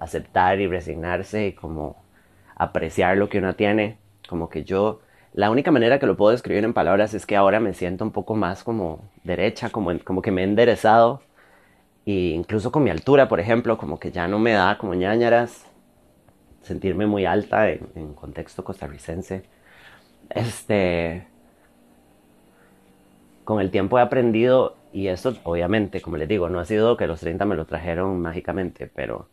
aceptar 0.00 0.60
y 0.60 0.66
resignarse 0.66 1.46
y 1.48 1.52
como 1.52 1.96
apreciar 2.56 3.16
lo 3.16 3.28
que 3.28 3.38
uno 3.38 3.54
tiene. 3.54 3.98
Como 4.28 4.48
que 4.48 4.64
yo, 4.64 5.00
la 5.32 5.50
única 5.50 5.70
manera 5.70 5.98
que 5.98 6.06
lo 6.06 6.16
puedo 6.16 6.32
describir 6.32 6.64
en 6.64 6.74
palabras 6.74 7.14
es 7.14 7.26
que 7.26 7.36
ahora 7.36 7.60
me 7.60 7.74
siento 7.74 8.04
un 8.04 8.10
poco 8.12 8.34
más 8.34 8.64
como 8.64 9.00
derecha, 9.24 9.70
como, 9.70 9.96
como 10.00 10.22
que 10.22 10.30
me 10.32 10.40
he 10.42 10.44
enderezado. 10.44 11.22
E 12.06 12.30
incluso 12.30 12.70
con 12.70 12.82
mi 12.84 12.90
altura, 12.90 13.28
por 13.28 13.40
ejemplo, 13.40 13.78
como 13.78 13.98
que 13.98 14.10
ya 14.12 14.28
no 14.28 14.38
me 14.38 14.52
da 14.52 14.78
como 14.78 14.94
ñañaras 14.94 15.64
sentirme 16.62 17.06
muy 17.06 17.26
alta 17.26 17.70
en, 17.70 17.88
en 17.94 18.14
contexto 18.14 18.64
costarricense. 18.64 19.44
Este, 20.30 21.26
con 23.44 23.60
el 23.60 23.70
tiempo 23.70 23.98
he 23.98 24.02
aprendido, 24.02 24.76
y 24.92 25.08
esto 25.08 25.34
obviamente, 25.44 26.00
como 26.00 26.16
les 26.16 26.28
digo, 26.28 26.48
no 26.48 26.60
ha 26.60 26.64
sido 26.64 26.96
que 26.96 27.06
los 27.06 27.20
30 27.20 27.44
me 27.44 27.56
lo 27.56 27.66
trajeron 27.66 28.20
mágicamente, 28.20 28.90
pero 28.94 29.28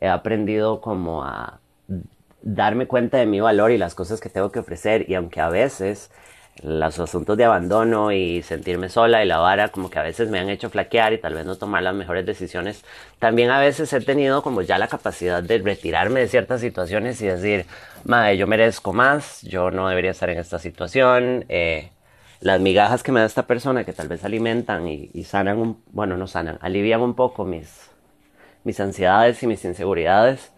he 0.00 0.08
aprendido 0.08 0.80
como 0.80 1.24
a 1.24 1.60
darme 2.42 2.86
cuenta 2.86 3.18
de 3.18 3.26
mi 3.26 3.40
valor 3.40 3.70
y 3.72 3.78
las 3.78 3.94
cosas 3.94 4.20
que 4.20 4.28
tengo 4.28 4.52
que 4.52 4.58
ofrecer, 4.60 5.08
y 5.08 5.14
aunque 5.14 5.40
a 5.40 5.48
veces 5.48 6.10
los 6.62 6.98
asuntos 6.98 7.36
de 7.36 7.44
abandono 7.44 8.12
y 8.12 8.42
sentirme 8.42 8.88
sola 8.88 9.22
y 9.22 9.26
la 9.26 9.38
vara 9.38 9.68
como 9.68 9.90
que 9.90 9.98
a 9.98 10.02
veces 10.02 10.30
me 10.30 10.38
han 10.38 10.48
hecho 10.48 10.70
flaquear 10.70 11.12
y 11.12 11.18
tal 11.18 11.34
vez 11.34 11.44
no 11.44 11.56
tomar 11.56 11.82
las 11.82 11.94
mejores 11.94 12.24
decisiones. 12.24 12.84
También 13.18 13.50
a 13.50 13.60
veces 13.60 13.92
he 13.92 14.00
tenido 14.00 14.42
como 14.42 14.62
ya 14.62 14.78
la 14.78 14.88
capacidad 14.88 15.42
de 15.42 15.58
retirarme 15.58 16.20
de 16.20 16.28
ciertas 16.28 16.60
situaciones 16.60 17.20
y 17.20 17.26
decir, 17.26 17.66
madre, 18.04 18.36
yo 18.36 18.46
merezco 18.46 18.92
más, 18.92 19.42
yo 19.42 19.70
no 19.70 19.88
debería 19.88 20.12
estar 20.12 20.30
en 20.30 20.38
esta 20.38 20.58
situación, 20.58 21.44
eh, 21.48 21.90
las 22.40 22.60
migajas 22.60 23.02
que 23.02 23.12
me 23.12 23.20
da 23.20 23.26
esta 23.26 23.46
persona 23.46 23.84
que 23.84 23.92
tal 23.92 24.08
vez 24.08 24.24
alimentan 24.24 24.88
y, 24.88 25.24
sanan, 25.24 25.58
un, 25.58 25.82
bueno, 25.92 26.16
no 26.16 26.26
sanan, 26.26 26.58
alivian 26.60 27.00
un 27.00 27.14
poco 27.14 27.44
mis, 27.44 27.90
mis 28.64 28.78
ansiedades 28.80 29.42
y 29.42 29.46
mis 29.46 29.64
inseguridades, 29.64 30.52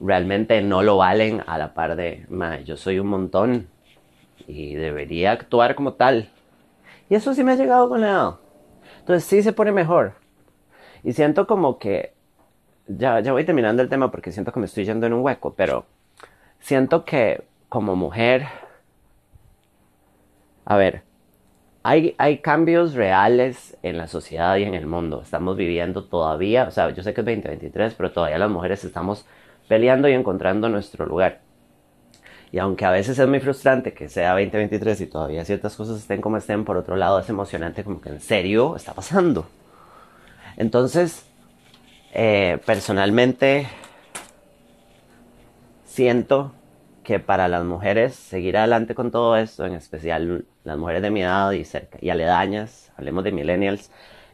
realmente 0.00 0.60
no 0.62 0.82
lo 0.82 0.96
valen 0.96 1.42
a 1.46 1.58
la 1.58 1.74
par 1.74 1.96
de, 1.96 2.26
yo 2.64 2.76
soy 2.76 2.98
un 2.98 3.06
montón 3.06 3.68
y 4.46 4.74
debería 4.74 5.32
actuar 5.32 5.74
como 5.74 5.94
tal. 5.94 6.30
Y 7.08 7.14
eso 7.14 7.34
sí 7.34 7.44
me 7.44 7.52
ha 7.52 7.56
llegado 7.56 7.88
con 7.88 8.00
la 8.00 8.08
edad. 8.08 8.34
Entonces 9.00 9.24
sí 9.24 9.42
se 9.42 9.52
pone 9.52 9.72
mejor. 9.72 10.14
Y 11.02 11.12
siento 11.12 11.46
como 11.46 11.78
que, 11.78 12.14
ya, 12.86 13.20
ya 13.20 13.32
voy 13.32 13.44
terminando 13.44 13.82
el 13.82 13.88
tema 13.88 14.10
porque 14.10 14.32
siento 14.32 14.52
que 14.52 14.60
me 14.60 14.66
estoy 14.66 14.84
yendo 14.84 15.06
en 15.06 15.12
un 15.12 15.22
hueco, 15.22 15.54
pero 15.54 15.86
siento 16.60 17.04
que 17.04 17.42
como 17.68 17.96
mujer 17.96 18.46
a 20.64 20.76
ver, 20.76 21.02
hay, 21.82 22.14
hay, 22.18 22.38
cambios 22.38 22.94
reales 22.94 23.76
en 23.82 23.98
la 23.98 24.06
sociedad 24.06 24.56
y 24.56 24.62
en 24.62 24.74
el 24.74 24.86
mundo. 24.86 25.22
Estamos 25.22 25.56
viviendo 25.56 26.04
todavía, 26.04 26.64
o 26.64 26.70
sea, 26.70 26.90
yo 26.90 27.02
sé 27.02 27.12
que 27.12 27.22
es 27.22 27.26
2023, 27.26 27.94
pero 27.94 28.12
todavía 28.12 28.38
las 28.38 28.50
mujeres 28.50 28.84
estamos 28.84 29.26
peleando 29.68 30.08
y 30.08 30.12
encontrando 30.12 30.68
nuestro 30.68 31.06
lugar. 31.06 31.40
Y 32.52 32.58
aunque 32.58 32.84
a 32.84 32.90
veces 32.90 33.18
es 33.18 33.26
muy 33.26 33.40
frustrante 33.40 33.94
que 33.94 34.10
sea 34.10 34.32
2023 34.32 35.00
y 35.00 35.06
todavía 35.06 35.42
ciertas 35.42 35.74
cosas 35.74 35.98
estén 35.98 36.20
como 36.20 36.36
estén, 36.36 36.66
por 36.66 36.76
otro 36.76 36.96
lado 36.96 37.18
es 37.18 37.28
emocionante 37.30 37.82
como 37.82 38.02
que 38.02 38.10
en 38.10 38.20
serio 38.20 38.76
está 38.76 38.92
pasando. 38.92 39.46
Entonces, 40.58 41.24
eh, 42.12 42.58
personalmente 42.66 43.68
siento 45.86 46.52
que 47.04 47.20
para 47.20 47.48
las 47.48 47.64
mujeres 47.64 48.14
seguir 48.14 48.58
adelante 48.58 48.94
con 48.94 49.10
todo 49.10 49.34
esto, 49.38 49.64
en 49.64 49.72
especial 49.72 50.44
las 50.62 50.76
mujeres 50.76 51.00
de 51.00 51.10
mi 51.10 51.22
edad 51.22 51.52
y, 51.52 51.64
cerca, 51.64 51.96
y 52.02 52.10
aledañas, 52.10 52.92
hablemos 52.98 53.24
de 53.24 53.32
millennials, 53.32 53.90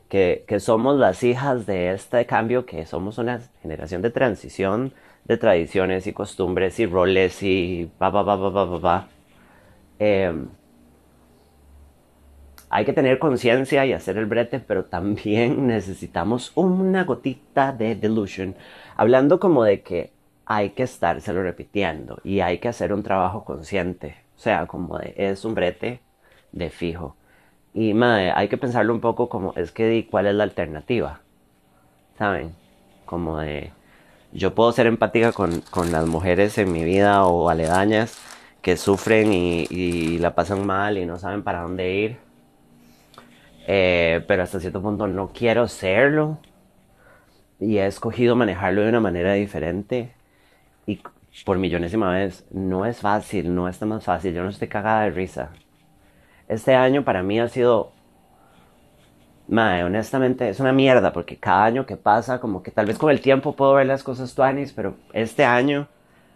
que, 0.08 0.44
que, 0.48 0.58
somos 0.58 0.98
las 0.98 1.22
hijas 1.22 1.66
de 1.66 1.92
este 1.92 2.26
cambio, 2.26 2.66
que 2.66 2.84
somos 2.84 3.18
una 3.18 3.40
generación 3.62 4.02
de 4.02 4.10
transición 4.10 4.92
de 5.28 5.36
tradiciones 5.36 6.06
y 6.06 6.12
costumbres 6.12 6.80
y 6.80 6.86
roles 6.86 7.42
y 7.42 7.90
va, 8.00 8.10
va, 8.10 8.22
va, 8.22 8.36
va, 8.36 8.48
va, 8.48 8.64
va, 8.64 8.78
va. 8.78 9.08
Em, 9.98 10.48
hay 12.70 12.84
que 12.84 12.92
tener 12.92 13.18
conciencia 13.18 13.86
y 13.86 13.92
hacer 13.92 14.16
el 14.18 14.26
brete, 14.26 14.60
pero 14.60 14.84
también 14.86 15.66
necesitamos 15.68 16.52
una 16.54 17.04
gotita 17.04 17.72
de 17.72 17.94
delusion. 17.94 18.54
Hablando 18.96 19.38
como 19.38 19.64
de 19.64 19.82
que 19.82 20.12
hay 20.46 20.70
que 20.70 20.84
estárselo 20.84 21.42
repitiendo 21.42 22.20
y 22.24 22.40
hay 22.40 22.58
que 22.58 22.68
hacer 22.68 22.92
un 22.92 23.02
trabajo 23.02 23.44
consciente. 23.44 24.16
O 24.36 24.40
sea, 24.40 24.66
como 24.66 24.98
de, 24.98 25.14
es 25.16 25.44
un 25.44 25.54
brete 25.54 26.00
de 26.52 26.70
fijo. 26.70 27.16
Y 27.74 27.94
madre, 27.94 28.32
hay 28.34 28.48
que 28.48 28.56
pensarlo 28.56 28.94
un 28.94 29.00
poco 29.00 29.28
como 29.28 29.52
es 29.56 29.72
que 29.72 30.06
cuál 30.10 30.26
es 30.26 30.34
la 30.34 30.44
alternativa. 30.44 31.20
¿Saben? 32.18 32.54
Como 33.06 33.38
de 33.38 33.72
yo 34.32 34.54
puedo 34.54 34.72
ser 34.72 34.86
empática 34.86 35.32
con, 35.32 35.60
con 35.70 35.92
las 35.92 36.06
mujeres 36.06 36.58
en 36.58 36.72
mi 36.72 36.84
vida 36.84 37.24
o 37.24 37.48
aledañas 37.48 38.18
que 38.62 38.76
sufren 38.76 39.32
y, 39.32 39.66
y, 39.70 40.18
la 40.18 40.34
pasan 40.34 40.66
mal 40.66 40.98
y 40.98 41.06
no 41.06 41.18
saben 41.18 41.42
para 41.42 41.62
dónde 41.62 41.94
ir. 41.94 42.18
Eh, 43.66 44.24
pero 44.26 44.42
hasta 44.42 44.60
cierto 44.60 44.82
punto 44.82 45.06
no 45.06 45.28
quiero 45.32 45.68
serlo. 45.68 46.38
Y 47.60 47.78
he 47.78 47.86
escogido 47.86 48.36
manejarlo 48.36 48.82
de 48.82 48.88
una 48.88 49.00
manera 49.00 49.32
diferente 49.34 50.12
y 50.88 51.02
por 51.44 51.58
millonésima 51.58 52.10
vez, 52.10 52.46
no 52.50 52.86
es 52.86 52.98
fácil, 53.00 53.54
no 53.54 53.68
está 53.68 53.84
más 53.86 54.04
fácil, 54.04 54.34
yo 54.34 54.42
no 54.42 54.48
estoy 54.48 54.68
cagada 54.68 55.02
de 55.02 55.10
risa. 55.10 55.50
Este 56.48 56.74
año 56.74 57.04
para 57.04 57.22
mí 57.22 57.38
ha 57.40 57.48
sido, 57.48 57.92
honestamente 59.50 60.48
es 60.48 60.60
una 60.60 60.72
mierda, 60.72 61.12
porque 61.12 61.36
cada 61.36 61.64
año 61.64 61.86
que 61.86 61.96
pasa, 61.96 62.40
como 62.40 62.62
que 62.62 62.70
tal 62.70 62.86
vez 62.86 62.98
con 62.98 63.10
el 63.10 63.20
tiempo 63.20 63.56
puedo 63.56 63.74
ver 63.74 63.86
las 63.86 64.02
cosas 64.02 64.34
tuanis, 64.34 64.72
pero 64.72 64.94
este 65.12 65.44
año 65.44 65.88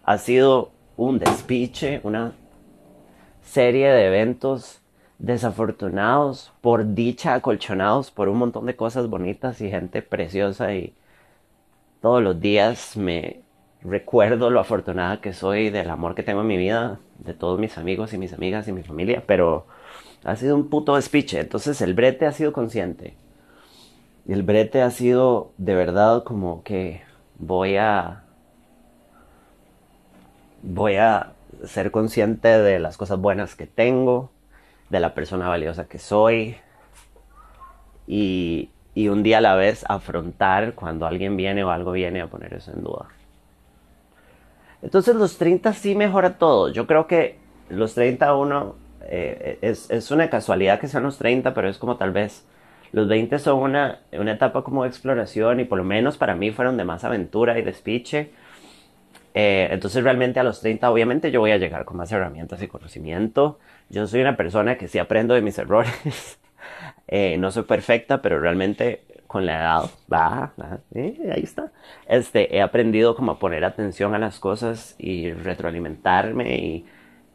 ha 0.03 0.17
sido 0.17 0.71
un 0.97 1.19
despiche, 1.19 2.01
una 2.03 2.33
serie 3.41 3.89
de 3.89 4.07
eventos 4.07 4.81
desafortunados, 5.19 6.51
por 6.61 6.93
dicha 6.95 7.35
acolchonados 7.35 8.11
por 8.11 8.29
un 8.29 8.37
montón 8.37 8.65
de 8.65 8.75
cosas 8.75 9.07
bonitas 9.07 9.61
y 9.61 9.69
gente 9.69 10.01
preciosa 10.01 10.73
y 10.73 10.93
todos 12.01 12.21
los 12.21 12.39
días 12.41 12.97
me 12.97 13.41
recuerdo 13.81 14.49
lo 14.49 14.59
afortunada 14.59 15.21
que 15.21 15.33
soy 15.33 15.69
del 15.69 15.89
amor 15.89 16.15
que 16.15 16.23
tengo 16.23 16.41
en 16.41 16.47
mi 16.47 16.57
vida, 16.57 16.99
de 17.19 17.33
todos 17.33 17.59
mis 17.59 17.77
amigos 17.77 18.13
y 18.13 18.17
mis 18.17 18.33
amigas 18.33 18.67
y 18.67 18.73
mi 18.73 18.83
familia, 18.83 19.23
pero 19.25 19.65
ha 20.23 20.35
sido 20.35 20.55
un 20.55 20.69
puto 20.69 20.95
despiche. 20.95 21.39
Entonces 21.39 21.81
el 21.81 21.93
brete 21.93 22.25
ha 22.25 22.31
sido 22.31 22.53
consciente. 22.53 23.15
El 24.27 24.43
brete 24.43 24.81
ha 24.81 24.91
sido 24.91 25.51
de 25.57 25.75
verdad 25.75 26.23
como 26.23 26.63
que 26.63 27.01
voy 27.37 27.77
a 27.77 28.23
voy 30.61 30.95
a 30.95 31.33
ser 31.65 31.91
consciente 31.91 32.47
de 32.47 32.79
las 32.79 32.95
cosas 32.95 33.19
buenas 33.19 33.55
que 33.55 33.67
tengo, 33.67 34.31
de 34.89 35.01
la 35.01 35.13
persona 35.13 35.49
valiosa 35.49 35.85
que 35.85 35.99
soy 35.99 36.55
y, 38.07 38.69
y 38.95 39.09
un 39.09 39.23
día 39.23 39.39
a 39.39 39.41
la 39.41 39.55
vez 39.55 39.83
afrontar 39.89 40.73
cuando 40.73 41.05
alguien 41.05 41.35
viene 41.35 41.65
o 41.65 41.69
algo 41.69 41.91
viene 41.91 42.21
a 42.21 42.27
poner 42.27 42.53
eso 42.53 42.71
en 42.71 42.81
duda. 42.81 43.07
Entonces 44.81 45.15
los 45.15 45.37
30 45.37 45.73
sí 45.73 45.95
mejora 45.95 46.37
todo. 46.37 46.69
Yo 46.69 46.87
creo 46.87 47.07
que 47.07 47.39
los 47.69 47.93
30 47.93 48.35
uno 48.35 48.75
eh, 49.05 49.59
es, 49.61 49.89
es, 49.89 50.11
una 50.11 50.29
casualidad 50.29 50.79
que 50.79 50.87
sean 50.87 51.03
los 51.03 51.17
30, 51.17 51.53
pero 51.53 51.69
es 51.69 51.77
como 51.77 51.97
tal 51.97 52.11
vez 52.11 52.45
los 52.93 53.07
20 53.07 53.39
son 53.39 53.59
una, 53.59 53.99
una 54.11 54.33
etapa 54.33 54.63
como 54.63 54.83
de 54.83 54.89
exploración 54.89 55.59
y 55.59 55.65
por 55.65 55.79
lo 55.79 55.83
menos 55.83 56.17
para 56.17 56.35
mí 56.35 56.51
fueron 56.51 56.77
de 56.77 56.85
más 56.85 57.03
aventura 57.03 57.57
y 57.57 57.63
despiche. 57.63 58.31
Eh, 59.33 59.67
entonces 59.71 60.03
realmente 60.03 60.39
a 60.39 60.43
los 60.43 60.61
30 60.61 60.91
obviamente 60.91 61.31
yo 61.31 61.39
voy 61.39 61.51
a 61.51 61.57
llegar 61.57 61.85
con 61.85 61.97
más 61.97 62.11
herramientas 62.11 62.61
y 62.61 62.67
conocimiento. 62.67 63.59
Yo 63.89 64.05
soy 64.05 64.21
una 64.21 64.37
persona 64.37 64.77
que 64.77 64.87
sí 64.87 64.99
aprendo 64.99 65.33
de 65.33 65.41
mis 65.41 65.57
errores. 65.59 66.39
Eh, 67.07 67.37
no 67.37 67.51
soy 67.51 67.63
perfecta, 67.63 68.21
pero 68.21 68.39
realmente 68.39 69.03
con 69.27 69.45
la 69.45 69.59
edad, 69.59 69.89
va, 70.11 70.53
eh, 70.93 71.31
ahí 71.33 71.43
está. 71.43 71.71
Este, 72.07 72.55
he 72.55 72.61
aprendido 72.61 73.15
como 73.15 73.33
a 73.33 73.39
poner 73.39 73.65
atención 73.65 74.13
a 74.13 74.19
las 74.19 74.39
cosas 74.39 74.95
y 74.99 75.31
retroalimentarme 75.31 76.55
y, 76.57 76.85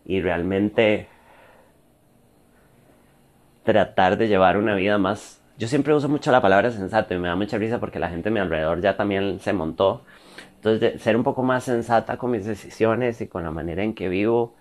y 0.07 0.21
realmente 0.21 1.09
tratar 3.73 4.17
de 4.17 4.29
llevar 4.29 4.57
una 4.57 4.75
vida 4.75 4.97
más... 4.97 5.43
Yo 5.59 5.69
siempre 5.69 5.93
uso 5.93 6.09
mucho 6.09 6.33
la 6.33 6.41
palabra 6.41 6.71
sensato 6.71 7.13
y 7.13 7.19
me 7.19 7.29
da 7.29 7.37
mucha 7.37 7.59
risa 7.59 7.79
porque 7.79 7.99
la 7.99 8.09
gente 8.09 8.31
a 8.31 8.33
mi 8.33 8.41
alrededor 8.41 8.81
ya 8.81 8.97
también 8.97 9.41
se 9.41 9.53
montó. 9.53 10.05
Entonces, 10.55 11.03
ser 11.03 11.19
un 11.19 11.23
poco 11.23 11.43
más 11.43 11.65
sensata 11.65 12.17
con 12.17 12.31
mis 12.31 12.47
decisiones 12.47 13.21
y 13.21 13.27
con 13.27 13.45
la 13.45 13.51
manera 13.51 13.83
en 13.83 13.93
que 13.93 14.09
vivo 14.09 14.55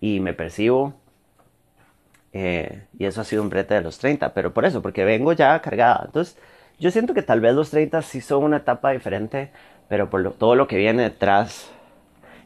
y 0.00 0.18
me 0.18 0.34
percibo. 0.34 0.94
Eh, 2.32 2.82
y 2.98 3.04
eso 3.04 3.20
ha 3.20 3.24
sido 3.24 3.42
un 3.42 3.48
brete 3.48 3.74
de 3.74 3.82
los 3.82 3.98
30, 3.98 4.34
pero 4.34 4.52
por 4.52 4.64
eso, 4.64 4.82
porque 4.82 5.04
vengo 5.04 5.32
ya 5.34 5.60
cargada. 5.60 6.02
Entonces, 6.06 6.36
yo 6.80 6.90
siento 6.90 7.14
que 7.14 7.22
tal 7.22 7.40
vez 7.40 7.54
los 7.54 7.70
30 7.70 8.02
sí 8.02 8.20
son 8.20 8.42
una 8.42 8.56
etapa 8.56 8.90
diferente, 8.90 9.52
pero 9.88 10.10
por 10.10 10.32
todo 10.32 10.56
lo 10.56 10.66
que 10.66 10.78
viene 10.78 11.04
detrás 11.04 11.70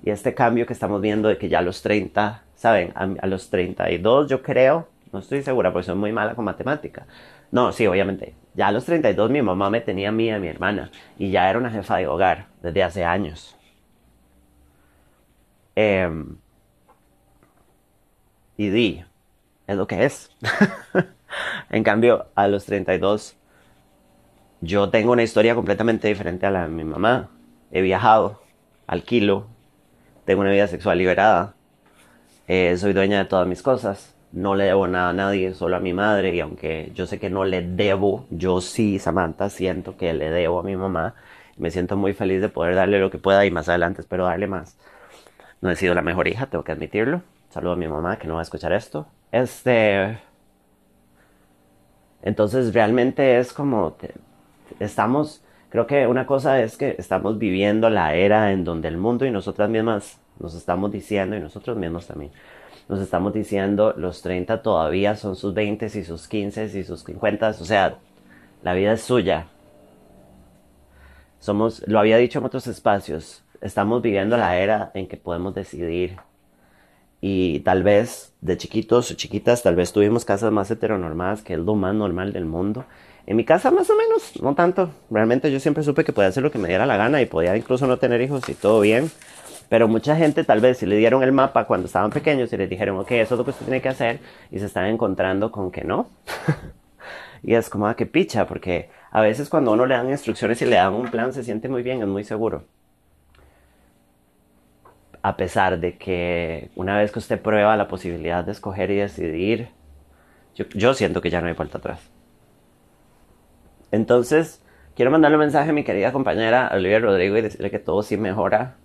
y 0.05 0.11
este 0.11 0.35
cambio 0.35 0.67
que 0.67 0.75
estamos 0.75 1.01
viendo 1.01 1.29
de 1.29 1.39
que 1.39 1.49
ya 1.49 1.63
los 1.63 1.81
30, 1.81 2.43
¿saben? 2.55 2.93
A, 2.95 3.09
a 3.23 3.27
los 3.27 3.49
32 3.49 4.29
yo 4.29 4.43
creo 4.43 4.89
no 5.17 5.21
estoy 5.23 5.43
segura 5.43 5.73
porque 5.73 5.87
soy 5.87 5.97
muy 5.97 6.13
mala 6.13 6.35
con 6.35 6.45
matemática. 6.45 7.07
No, 7.51 7.73
sí, 7.73 7.87
obviamente. 7.87 8.35
Ya 8.55 8.69
a 8.69 8.73
los 8.73 8.85
32 8.85 9.31
mi 9.31 9.43
mamá 9.43 9.71
me 9.71 9.81
tenía 9.81 10.11
a 10.11 10.13
mí 10.13 10.27
y 10.27 10.31
a 10.31 10.39
mi 10.39 10.49
hermana. 10.49 10.91
Y 11.19 11.31
ya 11.31 11.49
era 11.49 11.59
una 11.59 11.71
jefa 11.71 11.97
de 11.97 12.07
hogar 12.07 12.47
desde 12.63 12.83
hace 12.83 13.05
años. 13.05 13.57
Em, 15.75 16.37
y 18.57 18.69
di, 18.71 19.05
es 19.67 19.77
lo 19.77 19.87
que 19.87 20.05
es. 20.05 20.31
en 21.71 21.83
cambio, 21.83 22.27
a 22.35 22.49
los 22.49 22.65
32 22.67 23.37
yo 24.61 24.91
tengo 24.91 25.13
una 25.13 25.23
historia 25.23 25.55
completamente 25.55 26.09
diferente 26.09 26.47
a 26.47 26.51
la 26.51 26.63
de 26.63 26.69
mi 26.69 26.85
mamá. 26.85 27.31
He 27.71 27.81
viajado, 27.83 28.43
alquilo, 28.87 29.47
tengo 30.25 30.43
una 30.43 30.51
vida 30.51 30.67
sexual 30.67 30.99
liberada, 30.99 31.55
eh, 32.49 32.77
soy 32.79 32.93
dueña 32.93 33.19
de 33.19 33.25
todas 33.27 33.47
mis 33.47 33.63
cosas, 33.63 34.16
no 34.33 34.55
le 34.55 34.65
debo 34.65 34.87
nada 34.87 35.11
a 35.11 35.13
nadie, 35.13 35.55
solo 35.55 35.77
a 35.77 35.81
mi 35.81 35.93
madre, 35.93 36.35
y 36.35 36.41
aunque 36.41 36.91
yo 36.95 37.07
sé 37.07 37.19
que 37.19 37.31
no 37.31 37.45
le 37.45 37.63
debo, 37.63 38.27
yo 38.31 38.61
sí, 38.61 38.99
Samantha, 38.99 39.51
siento 39.51 39.97
que 39.97 40.13
le 40.15 40.31
debo 40.31 40.61
a 40.61 40.63
mi 40.63 40.77
mamá. 40.77 41.15
Me 41.57 41.71
siento 41.71 41.97
muy 41.97 42.13
feliz 42.13 42.41
de 42.43 42.49
poder 42.49 42.75
darle 42.75 43.01
lo 43.01 43.11
que 43.11 43.19
pueda 43.19 43.47
y 43.47 43.51
más 43.51 43.69
adelante 43.69 44.03
espero 44.03 44.27
darle 44.27 44.47
más. 44.47 44.77
No 45.61 45.71
he 45.71 45.77
sido 45.77 45.95
la 45.95 46.03
mejor 46.03 46.29
hija, 46.29 46.47
tengo 46.47 46.65
que 46.65 46.73
admitirlo. 46.73 47.23
Saludo 47.51 47.73
a 47.73 47.77
mi 47.77 47.89
mamá 47.89 48.19
que 48.19 48.29
no 48.29 48.35
va 48.35 48.41
a 48.41 48.43
escuchar 48.43 48.73
esto. 48.73 49.07
Este. 49.33 50.19
Entonces 52.23 52.75
realmente 52.75 53.39
es 53.39 53.53
como. 53.53 53.97
Estamos. 54.81 55.43
Creo 55.71 55.87
que 55.87 56.07
una 56.07 56.27
cosa 56.27 56.61
es 56.61 56.77
que 56.77 56.97
estamos 56.99 57.39
viviendo 57.39 57.89
la 57.91 58.15
era 58.15 58.53
en 58.53 58.65
donde 58.65 58.89
el 58.89 58.99
mundo 58.99 59.25
y 59.25 59.31
nosotras 59.31 59.71
mismas 59.71 60.19
nos 60.39 60.55
estamos 60.55 60.93
diciendo, 60.93 61.37
y 61.37 61.41
nosotros 61.41 61.77
mismos 61.77 62.07
también, 62.07 62.31
nos 62.89 63.01
estamos 63.01 63.33
diciendo 63.33 63.95
los 63.97 64.23
30 64.23 64.63
todavía 64.63 65.17
son 65.17 65.37
sus 65.37 65.55
20 65.55 65.87
y 65.87 66.05
sus 66.05 66.29
15 66.29 66.79
y 66.79 66.85
sus 66.85 67.05
50, 67.05 67.49
o 67.49 67.53
sea, 67.53 67.99
la 68.63 68.75
vida 68.75 68.93
es 68.93 69.03
suya. 69.03 69.47
Somos, 71.39 71.83
lo 71.87 71.99
había 71.99 72.17
dicho 72.17 72.39
en 72.39 72.45
otros 72.45 72.67
espacios, 72.67 73.43
estamos 73.61 74.03
viviendo 74.03 74.37
la 74.37 74.57
era 74.59 74.91
en 74.95 75.07
que 75.07 75.17
podemos 75.17 75.55
decidir 75.55 76.17
y 77.21 77.61
tal 77.61 77.83
vez 77.83 78.33
de 78.41 78.57
chiquitos 78.57 79.11
o 79.11 79.15
chiquitas, 79.15 79.63
tal 79.63 79.75
vez 79.75 79.93
tuvimos 79.93 80.25
casas 80.25 80.53
más 80.53 80.71
heteronormadas, 80.71 81.43
que 81.43 81.55
es 81.55 81.59
lo 81.59 81.75
más 81.75 81.95
normal 81.95 82.33
del 82.33 82.45
mundo. 82.45 82.85
En 83.27 83.37
mi 83.37 83.45
casa 83.45 83.73
más 83.73 83.91
o 83.91 83.97
menos, 83.97 84.41
no 84.41 84.55
tanto. 84.55 84.91
Realmente 85.11 85.51
yo 85.51 85.59
siempre 85.59 85.83
supe 85.83 86.05
que 86.05 86.13
podía 86.13 86.29
hacer 86.29 86.45
lo 86.45 86.53
que 86.53 86.59
me 86.59 86.69
diera 86.69 86.87
la 86.87 86.97
gana 86.97 87.21
y 87.21 87.27
podía 87.27 87.57
incluso 87.57 87.87
no 87.89 87.97
tener 87.97 88.21
hijos 88.21 88.49
y 88.49 88.55
todo 88.55 88.81
bien. 88.81 89.11
Pero 89.69 89.89
mucha 89.89 90.17
gente 90.17 90.45
tal 90.45 90.61
vez 90.61 90.79
si 90.79 90.87
le 90.87 90.97
dieron 90.97 91.23
el 91.23 91.33
mapa 91.33 91.67
cuando 91.67 91.87
estaban 91.87 92.11
pequeños 92.11 92.53
y 92.53 92.57
les 92.57 92.71
dijeron, 92.71 92.99
ok, 92.99 93.11
eso 93.13 93.35
es 93.35 93.39
lo 93.39 93.45
que 93.45 93.51
usted 93.51 93.67
tiene 93.67 93.83
que 93.83 93.89
hacer 93.89 94.21
y 94.51 94.59
se 94.59 94.67
están 94.67 94.87
encontrando 94.87 95.51
con 95.51 95.71
que 95.71 95.83
no. 95.83 96.09
y 97.43 97.55
es 97.55 97.69
como, 97.69 97.87
ah, 97.87 97.97
qué 97.97 98.07
picha, 98.07 98.47
porque 98.47 98.91
a 99.11 99.21
veces 99.21 99.49
cuando 99.49 99.73
uno 99.73 99.87
le 99.87 99.95
dan 99.95 100.11
instrucciones 100.11 100.61
y 100.63 100.67
le 100.67 100.77
dan 100.77 100.95
un 100.95 101.11
plan 101.11 101.33
se 101.33 101.43
siente 101.43 101.69
muy 101.69 101.83
bien, 101.83 102.01
es 102.01 102.09
muy 102.09 102.23
seguro. 102.23 102.65
A 105.23 105.37
pesar 105.37 105.81
de 105.81 105.99
que 105.99 106.71
una 106.77 106.97
vez 106.97 107.11
que 107.11 107.19
usted 107.19 107.41
prueba 107.41 107.77
la 107.77 107.89
posibilidad 107.89 108.45
de 108.45 108.53
escoger 108.53 108.93
y 108.93 108.97
decidir, 108.97 109.71
yo, 110.55 110.95
siento 110.95 111.21
que 111.21 111.31
ya 111.31 111.41
no 111.41 111.49
hay 111.49 111.55
vuelta 111.55 111.79
atrás. 111.79 112.01
Entonces, 113.91 114.63
quiero 114.95 115.11
mandarle 115.11 115.37
un 115.37 115.41
mensaje 115.43 115.71
a 115.71 115.73
mi 115.73 115.85
querida 115.85 116.13
compañera 116.13 116.71
Olivia 116.73 117.01
Rodrigo 117.01 117.37
y 117.37 117.43
decirle 117.43 117.71
que 117.71 117.79
todo 117.79 118.03
sí 118.03 118.17
mejora 118.17 118.77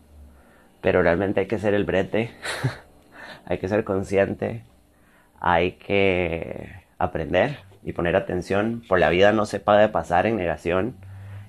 pero 0.81 1.01
realmente 1.01 1.41
hay 1.41 1.47
que 1.47 1.59
ser 1.59 1.73
el 1.73 1.85
brete, 1.85 2.31
hay 3.45 3.59
que 3.59 3.67
ser 3.67 3.83
consciente, 3.83 4.63
hay 5.39 5.73
que 5.73 6.69
aprender 6.97 7.59
y 7.83 7.93
poner 7.93 8.15
atención. 8.15 8.83
Por 8.87 8.99
la 8.99 9.09
vida 9.09 9.31
no 9.31 9.45
se 9.45 9.59
puede 9.59 9.89
pasar 9.89 10.25
en 10.25 10.37
negación 10.37 10.95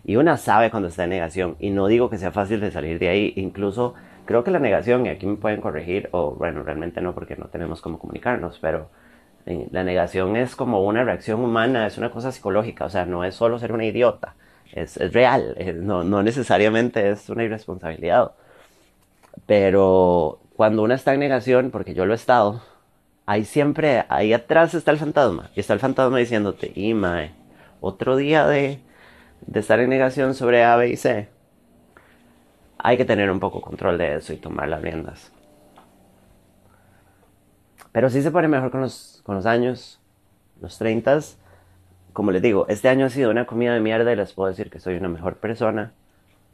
y 0.05 0.17
una 0.17 0.37
sabe 0.37 0.71
cuando 0.71 0.89
está 0.89 1.05
en 1.05 1.11
negación 1.11 1.57
y 1.61 1.71
no 1.71 1.87
digo 1.87 2.11
que 2.11 2.19
sea 2.19 2.33
fácil 2.33 2.61
de 2.61 2.71
salir 2.71 2.99
de 2.99 3.09
ahí, 3.09 3.33
incluso 3.37 3.95
creo 4.25 4.45
que 4.45 4.51
la 4.51 4.59
negación, 4.59 5.07
y 5.07 5.09
aquí 5.09 5.27
me 5.27 5.37
pueden 5.37 5.61
corregir, 5.61 6.09
o 6.13 6.33
bueno, 6.33 6.63
realmente 6.63 7.01
no 7.01 7.15
porque 7.15 7.37
no 7.37 7.47
tenemos 7.47 7.81
cómo 7.81 7.99
comunicarnos, 7.99 8.59
pero 8.61 8.89
eh, 9.47 9.69
la 9.71 9.85
negación 9.85 10.37
es 10.37 10.57
como 10.57 10.85
una 10.85 11.05
reacción 11.05 11.41
humana, 11.43 11.87
es 11.87 11.99
una 11.99 12.11
cosa 12.11 12.33
psicológica, 12.33 12.85
o 12.85 12.89
sea, 12.89 13.05
no 13.05 13.25
es 13.25 13.35
solo 13.35 13.59
ser 13.59 13.73
una 13.73 13.85
idiota, 13.85 14.35
es, 14.73 14.97
real, 15.13 15.57
no 15.83 16.23
necesariamente 16.23 17.11
es 17.11 17.29
una 17.29 17.45
irresponsabilidad. 17.45 18.33
Pero 19.47 20.41
cuando 20.57 20.83
uno 20.83 20.95
está 20.95 21.15
en 21.15 21.21
negación, 21.21 21.71
porque 21.71 21.95
yo 21.95 22.07
lo 22.07 22.13
he 22.13 22.17
estado, 22.17 22.63
ahí 23.27 23.45
siempre, 23.45 24.05
ahí 24.09 24.33
atrás 24.33 24.75
está 24.75 24.91
el 24.91 24.99
fantasma. 24.99 25.51
Y 25.55 25.61
está 25.61 25.75
el 25.75 25.81
fantasma 25.81 26.19
diciéndote, 26.19 26.73
y 26.75 26.95
mae, 26.95 27.33
otro 27.81 28.17
día 28.17 28.47
de, 28.47 28.81
de 29.47 29.61
estar 29.61 29.81
en 29.81 29.91
negación 29.91 30.35
sobre 30.35 30.65
A, 30.65 30.77
B 30.77 30.91
y 30.91 30.97
C. 30.97 31.29
Hay 32.79 32.97
que 32.97 33.05
tener 33.05 33.31
un 33.31 33.41
poco 33.41 33.61
control 33.61 33.99
de 33.99 34.17
eso 34.17 34.33
y 34.33 34.37
tomar 34.37 34.69
las 34.69 34.83
riendas. 34.83 35.33
Pero 37.93 38.09
sí 38.09 38.23
se 38.23 38.31
pone 38.31 38.49
mejor 38.49 38.71
con 38.71 38.81
los, 38.81 39.21
con 39.25 39.37
los 39.37 39.47
años, 39.47 40.01
los 40.61 40.79
30. 40.79 41.21
Como 42.13 42.31
les 42.31 42.43
digo, 42.43 42.67
este 42.69 42.89
año 42.89 43.07
ha 43.07 43.11
sido 43.11 43.31
una 43.31 43.47
comida 43.47 43.75
de 43.75 43.81
mierda 43.81 44.13
y 44.13 44.17
les 44.17 44.33
puedo 44.33 44.49
decir 44.49 44.71
que 44.71 44.81
soy 44.81 44.97
una 44.97 45.09
mejor 45.09 45.37
persona, 45.37 45.93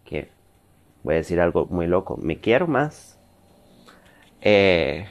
que 0.04 0.30
voy 1.08 1.14
a 1.14 1.18
decir 1.18 1.40
algo 1.40 1.64
muy 1.70 1.86
loco, 1.86 2.18
me 2.18 2.36
quiero 2.36 2.66
más. 2.66 3.18
Eh, 4.42 5.06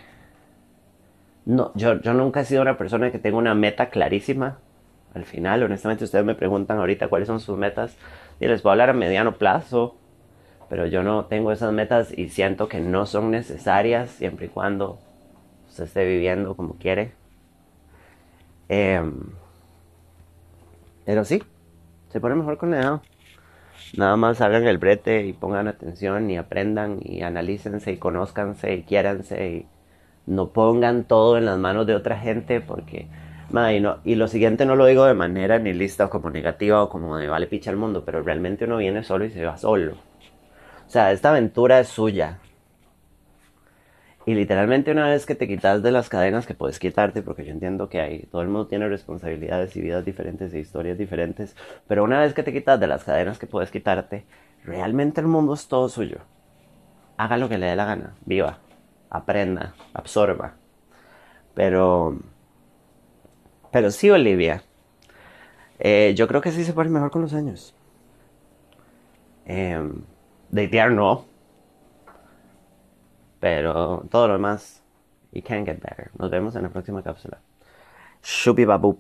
no, 1.47 1.71
yo, 1.73 1.99
yo 2.01 2.13
nunca 2.13 2.41
he 2.41 2.45
sido 2.45 2.61
una 2.61 2.77
persona 2.77 3.11
que 3.11 3.17
tenga 3.17 3.35
una 3.35 3.55
meta 3.55 3.89
clarísima. 3.89 4.59
Al 5.15 5.25
final, 5.25 5.63
honestamente, 5.63 6.03
ustedes 6.03 6.23
me 6.23 6.35
preguntan 6.35 6.77
ahorita 6.77 7.07
cuáles 7.07 7.27
son 7.27 7.39
sus 7.39 7.57
metas 7.57 7.97
y 8.39 8.45
les 8.45 8.61
voy 8.61 8.69
a 8.69 8.73
hablar 8.73 8.91
a 8.91 8.93
mediano 8.93 9.39
plazo, 9.39 9.95
pero 10.69 10.85
yo 10.85 11.01
no 11.01 11.25
tengo 11.25 11.51
esas 11.51 11.73
metas 11.73 12.15
y 12.15 12.29
siento 12.29 12.67
que 12.69 12.79
no 12.79 13.07
son 13.07 13.31
necesarias 13.31 14.11
siempre 14.11 14.45
y 14.45 14.49
cuando 14.49 14.99
se 15.67 15.85
esté 15.85 16.05
viviendo 16.05 16.55
como 16.55 16.75
quiere. 16.75 17.13
Em, 18.69 19.15
pero 21.05 21.25
sí, 21.25 21.41
se 22.09 22.19
pone 22.19 22.35
mejor 22.35 22.59
con 22.59 22.69
la 22.69 22.81
edad. 22.81 23.01
Nada 23.95 24.15
más 24.17 24.41
hagan 24.41 24.67
el 24.67 24.77
brete 24.77 25.25
y 25.25 25.33
pongan 25.33 25.67
atención 25.67 26.29
y 26.29 26.37
aprendan 26.37 26.99
y 27.01 27.21
analícense 27.21 27.91
y 27.91 27.97
conózcanse 27.97 28.73
y 28.73 28.83
quiéranse 28.83 29.47
y 29.47 29.65
no 30.25 30.49
pongan 30.49 31.05
todo 31.05 31.37
en 31.37 31.45
las 31.45 31.57
manos 31.57 31.87
de 31.87 31.95
otra 31.95 32.17
gente 32.19 32.61
porque, 32.61 33.07
y, 33.51 34.11
y 34.11 34.15
lo 34.15 34.27
siguiente 34.27 34.65
no 34.65 34.75
lo 34.75 34.85
digo 34.85 35.05
de 35.05 35.13
manera 35.13 35.57
ni 35.57 35.73
lista 35.73 36.05
o 36.05 36.09
como 36.09 36.29
negativa 36.29 36.83
o 36.83 36.89
como 36.89 37.17
de 37.17 37.27
vale 37.27 37.47
picha 37.47 37.71
al 37.71 37.77
mundo, 37.77 38.03
pero 38.05 38.21
realmente 38.21 38.65
uno 38.65 38.77
viene 38.77 39.03
solo 39.03 39.25
y 39.25 39.31
se 39.31 39.45
va 39.45 39.57
solo. 39.57 39.93
O 39.93 40.89
sea, 40.89 41.11
esta 41.11 41.29
aventura 41.29 41.79
es 41.79 41.87
suya. 41.87 42.39
Y 44.27 44.35
literalmente 44.35 44.91
una 44.91 45.07
vez 45.07 45.25
que 45.25 45.35
te 45.35 45.47
quitas 45.47 45.81
de 45.81 45.89
las 45.89 46.09
cadenas 46.09 46.45
que 46.45 46.53
puedes 46.53 46.79
quitarte, 46.79 47.21
porque 47.21 47.45
yo 47.45 47.51
entiendo 47.53 47.87
que 47.87 48.01
hay, 48.01 48.23
todo 48.23 48.41
el 48.41 48.49
mundo 48.49 48.67
tiene 48.67 48.89
responsabilidades 48.89 49.73
y 49.77 49.81
vidas 49.81 50.03
diferentes 50.03 50.53
e 50.53 50.59
historias 50.59 50.97
diferentes, 50.97 51.55
pero 51.87 52.03
una 52.03 52.19
vez 52.19 52.33
que 52.33 52.43
te 52.43 52.51
quitas 52.51 52.77
de 52.77 52.87
las 52.87 53.05
cadenas 53.05 53.39
que 53.39 53.47
puedes 53.47 53.71
quitarte, 53.71 54.25
realmente 54.65 55.21
el 55.21 55.27
mundo 55.27 55.53
es 55.53 55.69
todo 55.69 55.87
suyo. 55.87 56.17
Haga 57.15 57.37
lo 57.37 57.47
que 57.47 57.57
le 57.57 57.67
dé 57.67 57.77
la 57.77 57.85
gana, 57.85 58.15
viva, 58.25 58.57
aprenda, 59.09 59.75
absorba. 59.93 60.55
Pero, 61.53 62.19
pero 63.71 63.91
sí, 63.91 64.09
Olivia, 64.09 64.61
eh, 65.79 66.13
yo 66.17 66.27
creo 66.27 66.41
que 66.41 66.51
sí 66.51 66.65
se 66.65 66.73
pone 66.73 66.89
mejor 66.89 67.11
con 67.11 67.21
los 67.21 67.33
años. 67.33 67.73
Eh, 69.45 69.89
datear 70.51 70.91
no, 70.91 71.26
Pero 73.39 74.05
todo 74.09 74.27
lo 74.27 74.33
demás, 74.33 74.83
it 75.31 75.45
can 75.45 75.65
get 75.65 75.79
better. 75.81 76.11
Nos 76.17 76.31
vemos 76.31 76.55
en 76.55 76.63
la 76.63 76.69
próxima 76.69 77.03
cápsula. 77.03 77.39
Pip 78.55 78.67
babu. 78.67 78.97